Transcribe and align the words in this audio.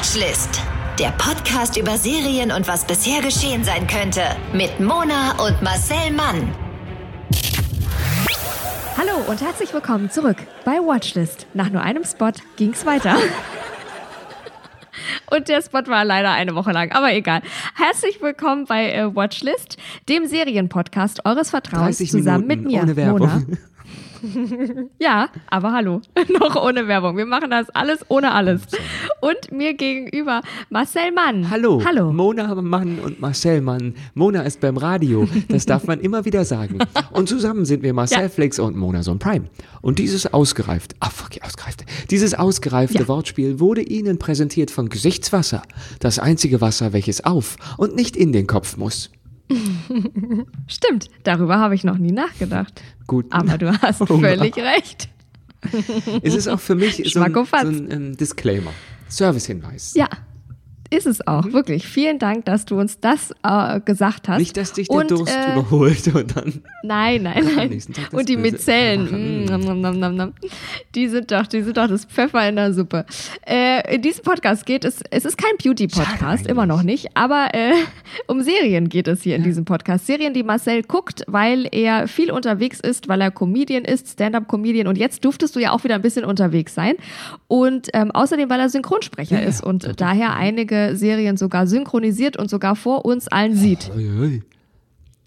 Watchlist. 0.00 0.62
Der 0.98 1.10
Podcast 1.10 1.76
über 1.76 1.98
Serien 1.98 2.52
und 2.52 2.66
was 2.66 2.86
bisher 2.86 3.20
geschehen 3.20 3.64
sein 3.64 3.86
könnte. 3.86 4.22
Mit 4.54 4.80
Mona 4.80 5.32
und 5.46 5.60
Marcel 5.60 6.10
Mann. 6.12 6.54
Hallo 8.96 9.22
und 9.28 9.42
herzlich 9.42 9.74
willkommen 9.74 10.10
zurück 10.10 10.38
bei 10.64 10.78
Watchlist. 10.78 11.46
Nach 11.52 11.68
nur 11.68 11.82
einem 11.82 12.04
Spot 12.04 12.32
ging's 12.56 12.86
weiter. 12.86 13.14
Und 15.30 15.48
der 15.48 15.62
Spot 15.62 15.86
war 15.86 16.04
leider 16.04 16.32
eine 16.32 16.54
Woche 16.54 16.72
lang, 16.72 16.92
aber 16.92 17.12
egal. 17.12 17.42
Herzlich 17.74 18.20
willkommen 18.20 18.64
bei 18.64 18.92
äh, 18.92 19.14
Watchlist, 19.14 19.76
dem 20.08 20.26
Serienpodcast 20.26 21.26
eures 21.26 21.50
Vertrauens, 21.50 21.98
30 21.98 22.10
zusammen 22.10 22.46
Minuten 22.46 22.64
mit 22.64 22.72
mir, 22.72 22.82
ohne 22.82 22.96
Werbung. 22.96 23.28
Mona. 23.28 23.42
Ja, 24.98 25.28
aber 25.48 25.72
hallo, 25.72 26.00
noch 26.40 26.56
ohne 26.56 26.86
Werbung. 26.88 27.16
Wir 27.16 27.26
machen 27.26 27.50
das 27.50 27.70
alles 27.70 28.00
ohne 28.08 28.32
alles. 28.32 28.62
Und 29.20 29.52
mir 29.52 29.74
gegenüber 29.74 30.40
Marcel 30.68 31.12
Mann. 31.12 31.50
Hallo, 31.50 31.82
Hallo. 31.84 32.12
Mona 32.12 32.54
Mann 32.54 32.98
und 32.98 33.20
Marcel 33.20 33.60
Mann. 33.60 33.94
Mona 34.14 34.42
ist 34.42 34.60
beim 34.60 34.76
Radio, 34.76 35.28
das 35.48 35.66
darf 35.66 35.86
man 35.86 36.00
immer 36.00 36.24
wieder 36.24 36.44
sagen. 36.44 36.78
Und 37.12 37.28
zusammen 37.28 37.64
sind 37.64 37.82
wir 37.82 37.94
Marcel 37.94 38.22
Ja. 38.22 38.28
Flix 38.28 38.58
und 38.58 38.76
Mona 38.76 39.02
Son 39.02 39.18
Prime. 39.18 39.46
Und 39.80 39.98
dieses 39.98 40.32
ausgereift, 40.32 40.94
ah 41.00 41.10
fuck, 41.10 41.30
ausgereifte, 41.42 41.84
dieses 42.10 42.34
ausgereifte 42.34 42.98
Ja. 43.00 43.08
Wortspiel 43.08 43.60
wurde 43.60 43.82
Ihnen 43.82 44.18
präsentiert 44.18 44.70
von 44.70 44.88
Gesichtswasser. 44.88 45.62
Das 46.00 46.18
einzige 46.18 46.60
Wasser, 46.60 46.92
welches 46.92 47.24
auf 47.24 47.56
und 47.78 47.96
nicht 47.96 48.16
in 48.16 48.32
den 48.32 48.46
Kopf 48.46 48.76
muss. 48.76 49.10
Stimmt, 50.66 51.08
darüber 51.24 51.58
habe 51.58 51.74
ich 51.74 51.84
noch 51.84 51.98
nie 51.98 52.12
nachgedacht. 52.12 52.82
Gut. 53.06 53.26
Aber 53.30 53.58
du 53.58 53.72
hast 53.80 54.00
Hurra. 54.08 54.20
völlig 54.20 54.56
recht. 54.56 55.08
Es 56.22 56.34
ist 56.34 56.48
auch 56.48 56.60
für 56.60 56.74
mich 56.74 57.02
so 57.12 57.20
ein, 57.20 57.34
so 57.34 57.46
ein 57.52 57.90
ähm, 57.90 58.16
Disclaimer. 58.16 58.72
Servicehinweis. 59.08 59.94
Ja, 59.94 60.08
ist 60.90 61.06
es 61.06 61.26
auch, 61.26 61.52
wirklich. 61.52 61.86
Vielen 61.86 62.18
Dank, 62.18 62.44
dass 62.46 62.64
du 62.64 62.78
uns 62.78 62.98
das 63.00 63.32
äh, 63.44 63.80
gesagt 63.80 64.28
hast. 64.28 64.36
Mhm. 64.36 64.40
Nicht, 64.40 64.56
dass 64.56 64.72
dich 64.72 64.88
der 64.88 64.96
Und, 64.96 65.10
Durst 65.10 65.34
äh, 65.34 65.52
überholt 65.52 66.14
und 66.14 66.36
dann. 66.36 66.62
Nein, 66.82 67.22
nein, 67.22 67.48
nein. 67.56 67.82
Und 68.10 68.28
die 68.28 68.36
Böse. 68.36 68.52
Mizellen, 68.52 69.44
mm, 69.44 69.44
nom, 69.44 69.60
nom, 69.60 69.80
nom, 69.80 69.98
nom, 69.98 70.16
nom. 70.16 70.32
die 70.94 71.08
sind 71.08 71.30
doch, 71.30 71.46
die 71.46 71.62
sind 71.62 71.76
doch 71.76 71.86
das 71.86 72.04
Pfeffer 72.04 72.48
in 72.48 72.56
der 72.56 72.74
Suppe. 72.74 73.06
Äh, 73.46 73.94
in 73.94 74.02
diesem 74.02 74.24
Podcast 74.24 74.66
geht 74.66 74.84
es, 74.84 75.00
es 75.10 75.24
ist 75.24 75.38
kein 75.38 75.52
Beauty-Podcast, 75.62 76.46
immer 76.46 76.66
noch 76.66 76.82
nicht, 76.82 77.08
aber 77.14 77.48
äh, 77.52 77.72
um 78.26 78.42
Serien 78.42 78.88
geht 78.88 79.06
es 79.06 79.22
hier 79.22 79.36
in 79.36 79.44
diesem 79.44 79.64
Podcast. 79.64 80.06
Serien, 80.06 80.34
die 80.34 80.42
Marcel 80.42 80.82
guckt, 80.82 81.22
weil 81.28 81.68
er 81.70 82.08
viel 82.08 82.32
unterwegs 82.32 82.80
ist, 82.80 83.08
weil 83.08 83.20
er 83.20 83.30
Comedian 83.30 83.84
ist, 83.84 84.08
Stand-up-Comedian 84.08 84.88
und 84.88 84.98
jetzt 84.98 85.24
durftest 85.24 85.54
du 85.54 85.60
ja 85.60 85.70
auch 85.70 85.84
wieder 85.84 85.94
ein 85.94 86.02
bisschen 86.02 86.24
unterwegs 86.24 86.74
sein 86.74 86.96
und 87.46 87.88
ähm, 87.94 88.10
außerdem, 88.10 88.50
weil 88.50 88.58
er 88.60 88.68
Synchronsprecher 88.68 89.40
Ja, 89.40 89.48
ist 89.48 89.62
und 89.62 90.00
daher 90.00 90.34
einige 90.34 90.79
Serien 90.96 91.36
sogar 91.36 91.66
synchronisiert 91.66 92.36
und 92.36 92.50
sogar 92.50 92.76
vor 92.76 93.04
uns 93.04 93.28
allen 93.28 93.54
sieht. 93.56 93.90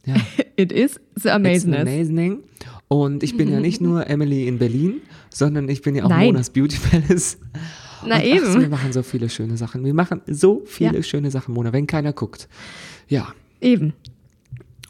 Ja. 0.05 0.15
It 0.55 0.71
is 0.71 0.99
the 1.15 1.29
amazingness. 1.31 1.81
amazing. 1.81 2.39
Und 2.87 3.23
ich 3.23 3.37
bin 3.37 3.51
ja 3.51 3.59
nicht 3.59 3.81
nur 3.81 4.07
Emily 4.07 4.47
in 4.47 4.59
Berlin, 4.59 5.01
sondern 5.29 5.67
ich 5.69 5.81
bin 5.81 5.95
ja 5.95 6.03
auch 6.03 6.09
Nein. 6.09 6.27
Monas 6.27 6.49
Beauty 6.49 6.77
Palace. 6.77 7.37
Na 8.05 8.17
Und 8.17 8.23
eben. 8.23 8.45
Ach, 8.47 8.59
wir 8.59 8.69
machen 8.69 8.91
so 8.93 9.01
viele 9.01 9.29
schöne 9.29 9.57
Sachen. 9.57 9.83
Wir 9.85 9.93
machen 9.93 10.21
so 10.27 10.61
viele 10.65 10.97
Ja. 10.97 11.03
schöne 11.03 11.31
Sachen, 11.31 11.53
Mona, 11.53 11.71
wenn 11.73 11.87
keiner 11.87 12.13
guckt. 12.13 12.47
Ja. 13.07 13.29
Eben. 13.61 13.93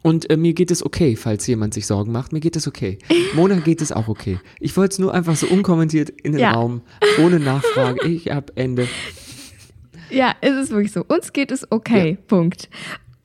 Und 0.01 0.29
äh, 0.29 0.35
mir 0.35 0.53
geht 0.53 0.69
es 0.71 0.83
okay, 0.85 1.15
falls 1.15 1.47
jemand 1.47 1.73
sich 1.75 1.85
Sorgen 1.85 2.11
macht. 2.11 2.33
Mir 2.33 2.41
geht 2.41 2.57
es 2.57 2.67
okay. 2.67 2.97
Mona 3.35 3.55
geht 3.59 3.81
es 3.81 3.91
auch 3.93 4.09
okay. 4.09 4.37
Ich 4.59 4.75
wollte 4.75 4.93
es 4.93 4.99
nur 4.99 5.13
einfach 5.13 5.37
so 5.37 5.47
unkommentiert 5.47 6.09
in 6.09 6.33
den 6.33 6.41
Ja. 6.41 6.51
Raum, 6.51 6.81
ohne 7.23 7.39
Nachfrage. 7.39 8.05
Ich 8.07 8.29
hab 8.29 8.51
Ende. 8.55 8.87
Ja, 10.13 10.35
es 10.41 10.55
ist 10.55 10.71
wirklich 10.71 10.91
so. 10.91 11.03
Uns 11.07 11.33
geht 11.33 11.51
es 11.51 11.69
okay. 11.71 12.17
Punkt. 12.27 12.69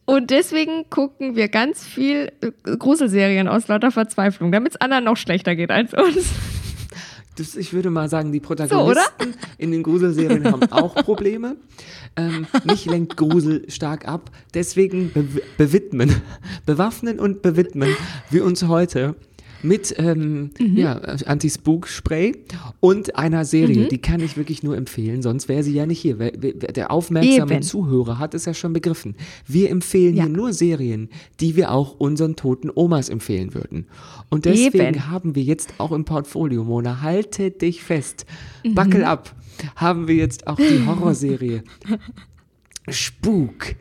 Und 0.05 0.31
deswegen 0.31 0.89
gucken 0.89 1.37
wir 1.37 1.49
ganz 1.49 1.85
viel 1.85 2.33
äh, 2.41 2.77
Gruselserien 2.77 3.47
aus 3.47 3.69
lauter 3.69 3.91
Verzweiflung, 3.91 4.53
damit 4.53 4.73
es 4.73 4.81
anderen 4.81 5.05
noch 5.05 5.19
schlechter 5.19 5.55
geht 5.55 5.71
als 5.71 5.93
uns. 5.93 6.31
Das, 7.37 7.55
ich 7.55 7.73
würde 7.73 7.91
mal 7.91 8.09
sagen, 8.09 8.33
die 8.33 8.41
Protagonisten 8.41 9.35
in 9.59 9.71
den 9.71 9.83
Gruselserien 9.85 10.45
haben 10.51 10.73
auch 10.73 10.95
Probleme. 10.95 11.57
Ähm, 12.17 12.47
mich 12.65 12.87
lenkt 12.87 13.17
Grusel 13.17 13.71
stark 13.71 14.09
ab. 14.09 14.31
Deswegen 14.55 15.13
be 15.13 15.29
bewidmen, 15.57 16.11
bewaffnen 16.67 17.21
und 17.21 17.43
bewidmen 17.43 17.95
wir 18.31 18.45
uns 18.45 18.65
heute 18.65 19.15
mit 19.63 19.95
ähm, 19.99 20.51
Mhm. 20.59 20.77
ja, 20.77 20.93
Anti-Spook-Spray 20.93 22.33
und 22.81 23.17
einer 23.17 23.45
Serie, 23.45 23.89
die 23.89 23.99
kann 23.99 24.21
ich 24.21 24.37
wirklich 24.37 24.63
nur 24.63 24.77
empfehlen, 24.77 25.23
sonst 25.23 25.49
wäre 25.49 25.63
sie 25.63 25.75
ja 25.75 25.87
nicht 25.87 25.99
hier. 26.01 26.19
Wer, 26.19 26.33
wer, 26.39 26.53
der 26.73 26.91
aufmerksame 26.91 27.53
Eben. 27.55 27.63
Zuhörer 27.63 28.19
hat 28.19 28.35
es 28.35 28.45
ja 28.45 28.55
schon 28.55 28.73
begriffen. 28.73 29.17
Wir 29.47 29.71
empfehlen 29.71 30.15
Ja. 30.17 30.25
hier 30.25 30.33
nur 30.33 30.53
Serien, 30.53 31.09
die 31.41 31.57
wir 31.57 31.73
auch 31.73 31.93
unseren 31.99 32.37
toten 32.37 32.71
Omas 32.75 33.09
empfehlen 33.09 33.55
würden. 33.55 33.87
Und 34.31 34.45
deswegen 34.45 34.95
Eben. 34.95 35.11
haben 35.11 35.35
wir 35.35 35.43
jetzt 35.43 35.75
auch 35.79 35.93
im 35.93 36.05
Portfolio, 36.05 36.65
Mona, 36.65 37.01
halte 37.03 37.51
dich 37.51 37.83
fest, 37.83 38.27
Mhm. 38.65 38.75
buckle 38.75 39.07
ab, 39.09 39.35
haben 39.77 40.07
wir 40.07 40.15
jetzt 40.15 40.47
auch 40.47 40.57
die 40.57 40.87
Horrorserie 40.87 41.63
Spuk 42.89 43.75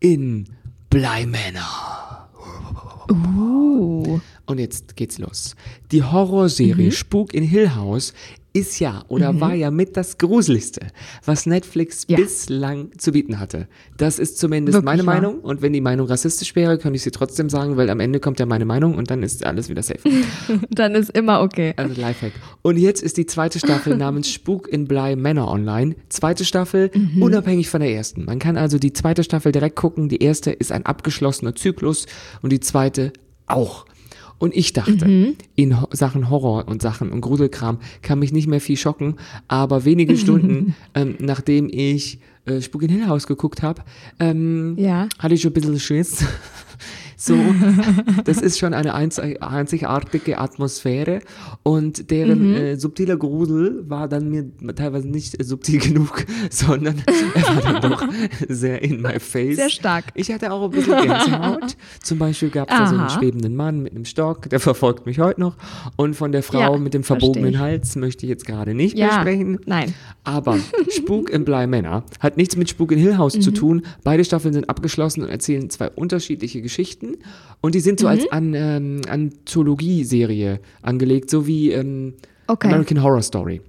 in 0.00 0.46
Bleimänner. 0.90 2.28
Uh. 3.10 4.20
Und 4.48 4.58
jetzt 4.58 4.96
geht's 4.96 5.18
los. 5.18 5.54
Die 5.92 6.02
Horrorserie 6.02 6.90
Spuk 6.90 7.34
in 7.34 7.44
Hill 7.44 7.74
House 7.74 8.14
ist 8.54 8.80
ja 8.80 9.04
oder 9.08 9.38
war 9.42 9.52
ja 9.54 9.70
mit 9.70 9.94
das 9.98 10.16
Gruseligste, 10.16 10.86
was 11.26 11.44
Netflix 11.44 12.06
Ja. 12.08 12.16
bislang 12.16 12.88
zu 12.96 13.12
bieten 13.12 13.38
hatte. 13.38 13.68
Das 13.98 14.18
ist 14.18 14.38
zumindest 14.38 14.72
Wirklich 14.74 14.84
meine 14.86 15.06
wahr. 15.06 15.14
Meinung. 15.16 15.40
Und 15.40 15.60
wenn 15.60 15.74
die 15.74 15.82
Meinung 15.82 16.06
rassistisch 16.06 16.56
wäre, 16.56 16.78
könnte 16.78 16.96
ich 16.96 17.02
sie 17.02 17.10
trotzdem 17.10 17.50
sagen, 17.50 17.76
weil 17.76 17.90
am 17.90 18.00
Ende 18.00 18.20
kommt 18.20 18.40
ja 18.40 18.46
meine 18.46 18.64
Meinung 18.64 18.94
und 18.96 19.10
dann 19.10 19.22
ist 19.22 19.44
alles 19.44 19.68
wieder 19.68 19.82
safe. 19.82 20.00
Dann 20.70 20.94
ist 20.94 21.10
immer 21.10 21.42
okay. 21.42 21.74
Also 21.76 22.00
Lifehack. 22.00 22.32
Und 22.62 22.78
jetzt 22.78 23.02
ist 23.02 23.18
die 23.18 23.26
zweite 23.26 23.58
Staffel 23.58 23.96
namens 23.98 24.30
Spuk 24.30 24.66
in 24.66 24.86
Blei 24.88 25.14
Männer 25.14 25.46
online. 25.48 25.94
Zweite 26.08 26.46
Staffel, 26.46 26.90
unabhängig 27.20 27.68
von 27.68 27.80
der 27.82 27.92
ersten. 27.92 28.24
Man 28.24 28.38
kann 28.38 28.56
also 28.56 28.78
die 28.78 28.94
zweite 28.94 29.24
Staffel 29.24 29.52
direkt 29.52 29.76
gucken. 29.76 30.08
Die 30.08 30.22
erste 30.22 30.50
ist 30.52 30.72
ein 30.72 30.86
abgeschlossener 30.86 31.54
Zyklus 31.54 32.06
und 32.40 32.50
die 32.50 32.60
zweite 32.60 33.12
auch. 33.46 33.84
Und 34.38 34.54
ich 34.56 34.72
dachte, 34.72 35.34
in 35.56 35.80
Ho 35.80 35.88
Sachen 35.90 36.30
Horror 36.30 36.68
und 36.68 36.80
Sachen 36.80 37.10
und 37.10 37.20
Gruselkram 37.22 37.78
kann 38.02 38.20
mich 38.20 38.32
nicht 38.32 38.46
mehr 38.46 38.60
viel 38.60 38.76
schocken, 38.76 39.16
aber 39.48 39.84
wenige 39.84 40.16
Stunden, 40.16 40.74
ähm, 40.94 41.16
nachdem 41.18 41.68
ich 41.72 42.20
äh, 42.46 42.60
Spuk 42.60 42.82
in 42.84 42.90
Hill 42.90 43.06
House 43.08 43.26
geguckt 43.26 43.62
habe, 43.62 43.82
ähm, 44.20 44.74
Ja. 44.78 45.08
hatte 45.18 45.34
ich 45.34 45.42
schon 45.42 45.50
ein 45.50 45.54
bisschen 45.54 45.80
Schiss. 45.80 46.24
So, 47.20 47.36
das 48.24 48.40
ist 48.40 48.58
schon 48.60 48.72
eine 48.74 48.94
einz- 48.94 49.18
einzigartige 49.18 50.38
Atmosphäre 50.38 51.18
und 51.64 52.12
deren 52.12 52.50
Mhm. 52.50 52.54
äh, 52.54 52.76
subtiler 52.76 53.16
Grusel 53.16 53.82
war 53.88 54.06
dann 54.08 54.30
mir 54.30 54.44
teilweise 54.76 55.08
nicht 55.08 55.40
äh, 55.40 55.42
subtil 55.44 55.80
genug, 55.80 56.24
sondern 56.50 57.02
er 57.34 57.64
war 57.64 57.72
dann 57.80 57.90
doch 57.90 58.04
sehr 58.48 58.82
in 58.82 59.02
my 59.02 59.18
face. 59.18 59.56
Sehr 59.56 59.68
stark. 59.68 60.04
Ich 60.14 60.30
hatte 60.30 60.52
auch 60.52 60.62
ein 60.66 60.70
bisschen 60.70 60.96
Gänsehaut. 61.02 61.76
Zum 62.02 62.18
Beispiel 62.18 62.50
gab 62.50 62.70
es 62.70 62.76
da 62.78 62.86
so 62.86 62.96
einen 62.96 63.10
schwebenden 63.10 63.56
Mann 63.56 63.82
mit 63.82 63.94
einem 63.94 64.04
Stock, 64.04 64.48
der 64.48 64.60
verfolgt 64.60 65.04
mich 65.06 65.18
heute 65.18 65.40
noch. 65.40 65.56
Und 65.96 66.14
von 66.14 66.30
der 66.30 66.44
Frau 66.44 66.60
Ja, 66.60 66.78
mit 66.78 66.94
dem 66.94 67.02
verbogenen. 67.02 67.58
Hals 67.58 67.96
möchte 67.96 68.26
ich 68.26 68.30
jetzt 68.30 68.46
gerade 68.46 68.74
nicht 68.74 68.96
Ja. 68.96 69.06
mehr 69.08 69.20
sprechen. 69.20 69.58
Nein. 69.66 69.92
Aber 70.22 70.56
Spuk 70.90 71.30
in 71.30 71.44
Blei 71.44 71.66
Männer 71.66 72.04
hat 72.20 72.36
nichts 72.36 72.54
mit 72.56 72.68
Spuk 72.70 72.92
in 72.92 72.98
Hill 72.98 73.18
House 73.18 73.34
Mhm. 73.36 73.40
zu 73.40 73.50
tun. 73.50 73.82
Beide 74.04 74.24
Staffeln 74.24 74.54
sind 74.54 74.70
abgeschlossen 74.70 75.22
und 75.24 75.30
erzählen 75.30 75.68
zwei 75.68 75.90
unterschiedliche 75.90 76.62
Geschichten. 76.62 77.07
Und 77.60 77.74
die 77.74 77.80
sind 77.80 77.98
so 78.00 78.06
Mhm. 78.06 78.10
als 78.12 78.32
An, 78.32 78.54
ähm, 78.54 79.00
Anthologie-Serie 79.08 80.60
angelegt, 80.82 81.30
so 81.30 81.46
wie 81.46 81.72
ähm, 81.72 82.14
Okay. 82.46 82.68
American 82.68 83.02
Horror 83.02 83.22
Story. 83.22 83.60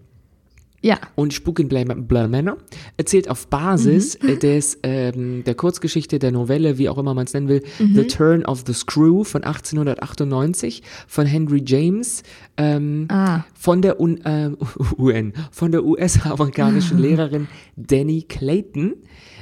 Ja. 0.81 0.98
Und 1.16 1.34
Spuk 1.34 1.60
in 1.60 1.68
Blei 1.68 1.84
Männer 1.84 2.56
erzählt 2.96 3.30
auf 3.30 3.48
Basis 3.48 4.18
Mhm. 4.22 4.30
äh, 4.30 4.36
des, 4.38 4.80
ähm, 4.84 5.44
der 5.44 5.54
Kurzgeschichte, 5.56 6.19
der 6.19 6.31
Novelle, 6.31 6.78
wie 6.78 6.88
auch 6.88 6.98
immer 6.98 7.13
man 7.13 7.25
es 7.25 7.34
nennen 7.34 7.50
will, 7.50 7.62
Mhm. 7.80 7.96
The 7.96 8.04
Turn 8.08 8.46
of 8.46 8.63
the 8.66 8.72
Screw 8.74 9.25
von 9.25 9.44
1898 9.44 10.81
von 11.08 11.25
Henry 11.25 11.62
James. 11.66 12.24
Ähm, 12.56 13.08
Ah. 13.10 13.44
von 13.54 13.81
der 13.81 14.00
UN, 14.00 14.22
ähm, 14.24 14.58
UN, 14.98 15.34
von 15.52 15.74
der 15.74 15.84
US-amerikanischen 15.84 16.98
Lehrerin 17.00 17.48
Danny 17.75 18.22
Clayton, 18.22 18.94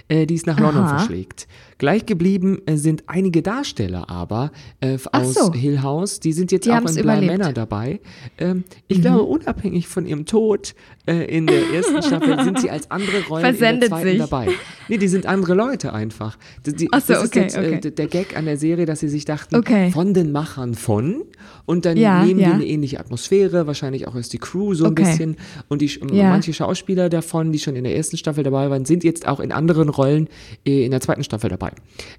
äh, 0.08 0.26
die 0.26 0.34
es 0.36 0.48
nach 0.48 0.60
London 0.60 0.86
Aha. 0.86 0.98
verschlägt. 0.98 1.48
Gleich 1.78 2.06
geblieben 2.06 2.60
äh, 2.66 2.76
sind 2.76 3.04
einige 3.08 3.42
Darsteller 3.42 4.10
aber 4.10 4.52
äh, 4.80 4.98
aus 5.12 5.34
so. 5.36 5.54
Hill 5.54 5.82
House. 5.82 6.20
Die 6.20 6.34
sind 6.34 6.52
jetzt 6.52 6.66
Die 6.66 6.72
auch 6.72 6.82
in. 6.82 7.06
Mhm. 7.06 7.28
Manor 7.28 7.54
dabei. 7.54 8.00
Ähm, 8.38 8.64
ich 8.88 9.02
glaube, 9.02 9.24
unabhängig 9.24 9.88
von 9.88 10.06
ihrem 10.06 10.26
Tod 10.26 10.74
äh, 11.08 11.26
in 11.26 11.48
der 11.48 11.62
ersten 11.74 12.02
Staffel 12.02 12.40
sind 12.44 12.60
sie 12.60 12.70
als 12.72 12.90
andere 12.90 13.24
Rollen 13.28 13.44
Versendet 13.44 13.74
in 13.74 13.80
der 13.80 13.90
zweiten 13.90 14.10
sich. 14.10 14.20
dabei. 14.20 14.48
Nee, 14.88 14.98
die 14.98 15.08
sind 15.08 15.26
andere 15.26 15.54
Leute 15.54 15.94
einfach. 15.94 16.38
Die, 16.66 16.74
die, 16.74 16.86
so, 16.86 16.90
das 16.92 17.10
okay, 17.10 17.24
ist 17.24 17.36
jetzt 17.36 17.58
okay. 17.58 17.88
äh, 17.88 17.92
der 17.92 18.08
Gag 18.08 18.36
an 18.38 18.46
der 18.46 18.58
Serie, 18.58 18.86
dass 18.86 19.00
sie 19.00 19.10
sich 19.10 19.26
dachten, 19.26 19.56
Okay. 19.56 19.92
von 19.92 20.14
den 20.14 20.32
Machern 20.32 20.74
von 20.76 21.24
und 21.68 21.86
dann 21.86 21.96
Ja, 21.98 22.26
nehmen 22.26 22.40
ja. 22.40 22.48
wir 22.48 22.54
eine 22.56 22.66
ähnliche 22.66 23.00
Atmosphäre, 23.00 23.68
wahrscheinlich 23.68 24.08
auch 24.08 24.16
ist 24.16 24.34
die 24.34 24.40
Crew 24.40 24.74
so 24.74 24.86
ein 24.86 24.92
Okay. 24.94 25.04
bisschen 25.04 25.36
und 25.68 25.82
die 25.84 25.92
Ja. 26.12 26.30
manche 26.32 26.54
Schauspieler 26.54 27.10
davon, 27.10 27.52
die 27.52 27.60
schon 27.60 27.76
in 27.76 27.84
der 27.84 27.96
ersten 27.96 28.18
Staffel 28.18 28.44
dabei 28.44 28.70
waren, 28.72 28.86
sind 28.86 29.04
jetzt 29.04 29.28
auch 29.28 29.40
in 29.40 29.52
anderen 29.52 29.90
Rollen 29.90 30.28
äh, 30.66 30.86
in 30.86 30.92
der 30.92 31.02
zweiten 31.02 31.24
Staffel 31.24 31.52
dabei. 31.52 31.72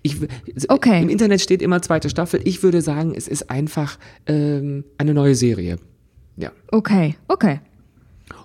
Ich, 0.02 0.16
Okay. 0.68 1.02
Im 1.02 1.08
Internet 1.08 1.40
steht 1.40 1.62
immer 1.62 1.82
zweite 1.82 2.08
Staffel. 2.10 2.40
Ich 2.44 2.62
würde 2.62 2.80
sagen, 2.82 3.14
es 3.16 3.26
ist 3.26 3.50
einfach 3.50 3.98
ähm, 4.26 4.84
eine 4.98 5.14
neue 5.14 5.34
Serie. 5.34 5.78
Ja. 6.36 6.52
Okay, 6.70 7.16
okay. 7.26 7.60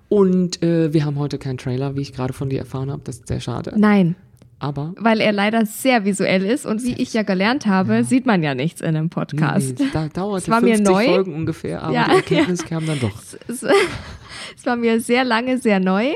Und 0.10 0.62
äh, 0.64 0.94
wir 0.94 1.06
haben 1.06 1.18
heute 1.20 1.38
keinen 1.38 1.58
Trailer, 1.58 1.96
wie 1.96 2.02
ich 2.02 2.14
gerade 2.14 2.34
von 2.34 2.50
dir 2.50 2.60
erfahren 2.60 2.92
habe. 2.92 3.02
Das 3.04 3.18
ist 3.18 3.28
sehr 3.28 3.40
schade. 3.40 3.74
Nein, 3.76 4.16
Aber 4.64 4.94
weil 4.98 5.20
er 5.20 5.34
leider 5.34 5.66
sehr 5.66 6.06
visuell 6.06 6.46
ist 6.46 6.66
und 6.66 6.82
wie 6.84 6.94
ich 6.94 7.14
ja 7.14 7.24
gelernt 7.24 7.66
habe, 7.66 8.06
sieht 8.06 8.26
man 8.26 8.42
ja 8.42 8.56
nichts 8.56 8.80
in 8.80 8.96
einem 8.96 9.10
Podcast. 9.10 9.78
nee, 9.78 9.88
da 9.92 10.08
dauerte 10.08 10.44
Es 10.44 10.50
war 10.50 10.62
mir 10.62 10.78
50 10.78 10.96
neu. 10.96 11.06
Folgen 11.06 11.34
ungefähr, 11.34 11.84
aber 11.84 11.94
Ja, 11.94 12.06
die 12.08 12.12
Erkenntnis 12.16 12.64
kam 12.64 12.86
dann 12.88 12.98
doch. 13.02 13.12
Es, 13.50 13.64
es 14.58 14.66
war 14.66 14.78
mir 14.78 15.02
sehr 15.02 15.26
lange 15.26 15.58
sehr 15.58 15.82
neu, 15.82 16.14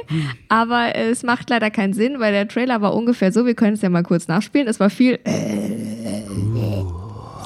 aber 0.47 0.95
es 0.95 1.23
macht 1.23 1.49
leider 1.49 1.69
keinen 1.69 1.91
Sinn, 1.91 2.21
weil 2.21 2.31
der 2.31 2.47
Trailer 2.47 2.81
war 2.81 2.95
ungefähr 2.95 3.33
so, 3.33 3.45
wir 3.45 3.53
können 3.53 3.73
es 3.73 3.81
ja 3.81 3.89
mal 3.89 4.03
kurz 4.03 4.29
nachspielen. 4.29 4.69
Es 4.69 4.79
war 4.79 4.89
viel 4.89 5.19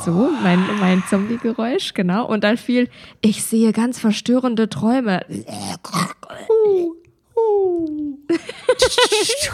so, 0.06 0.30
mein, 0.44 0.64
mein 0.80 1.02
Zombie-Geräusch, 1.10 1.96
genau. 1.96 2.28
Und 2.28 2.44
dann 2.44 2.58
viel, 2.58 2.90
ich 3.22 3.42
sehe 3.44 3.74
ganz 3.74 3.98
verstörende 3.98 4.70
Träume. 4.70 5.26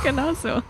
genau 0.03 0.33
so. 0.33 0.61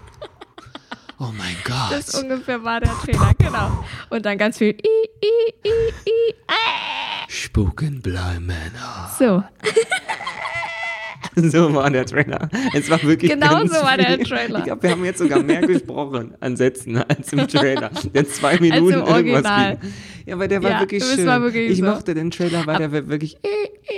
Oh 1.19 1.31
mein 1.35 1.55
Gott. 1.63 1.91
Das 1.91 2.13
ungefähr 2.13 2.63
war 2.63 2.79
der 2.79 2.91
Trailer, 2.91 3.33
genau. 3.39 3.83
Und 4.09 4.25
dann 4.25 4.37
ganz 4.37 4.59
viel 4.59 4.69
i, 4.69 5.25
i, 5.25 5.67
i, 5.67 6.09
i, 6.09 6.35
ah. 6.47 7.25
Spuken 7.27 8.01
Bly 8.01 8.39
Manor. 8.39 9.11
So, 9.17 9.43
So 11.51 11.73
war 11.73 11.89
der 11.89 12.05
Trailer. 12.05 12.49
Es 12.73 12.89
war 12.89 13.01
wirklich 13.03 13.31
Genau 13.31 13.65
so 13.65 13.73
war 13.73 13.97
der. 13.97 14.19
Trailer. 14.19 14.59
Ich 14.59 14.65
glaube, 14.65 14.83
wir 14.83 14.91
haben 14.91 15.05
jetzt 15.05 15.19
sogar 15.19 15.41
mehr 15.43 15.61
gesprochen 15.61 16.33
an 16.39 16.55
Sätzen 16.57 16.97
als 16.97 17.31
im 17.33 17.47
Trailer. 17.47 17.91
Der 18.13 18.27
zwei 18.27 18.57
Minuten 18.59 18.93
im 18.93 19.05
irgendwas 19.05 19.43
ging. 19.43 19.91
Ja, 20.25 20.35
aber 20.35 20.47
der 20.47 20.61
war 20.63 20.71
Ja, 20.71 20.79
wirklich 20.81 21.03
schön. 21.03 21.25
war 21.25 21.41
wirklich 21.41 21.71
ich 21.71 21.77
so. 21.77 21.85
mochte 21.85 22.13
den 22.13 22.31
Trailer, 22.31 22.65
weil 22.65 22.77
der 22.77 22.91
war 22.91 23.07
wirklich 23.07 23.37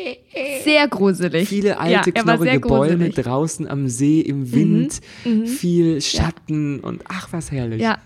sehr 0.64 0.88
gruselig. 0.88 1.48
viele 1.50 1.70
ja, 1.70 1.78
alte, 1.78 2.12
sehr 2.14 2.24
knorrige 2.24 2.60
Bäume. 2.60 3.06
Mhm, 3.08 3.12
draußen 3.14 3.68
am 3.68 3.88
See 3.88 4.22
im 4.22 4.52
Wind, 4.54 5.00
viel 5.46 6.02
Schatten 6.02 6.80
und 6.82 7.02
ach, 7.08 7.30
was 7.32 7.52
herrlich. 7.52 7.82
Ja. 7.82 7.98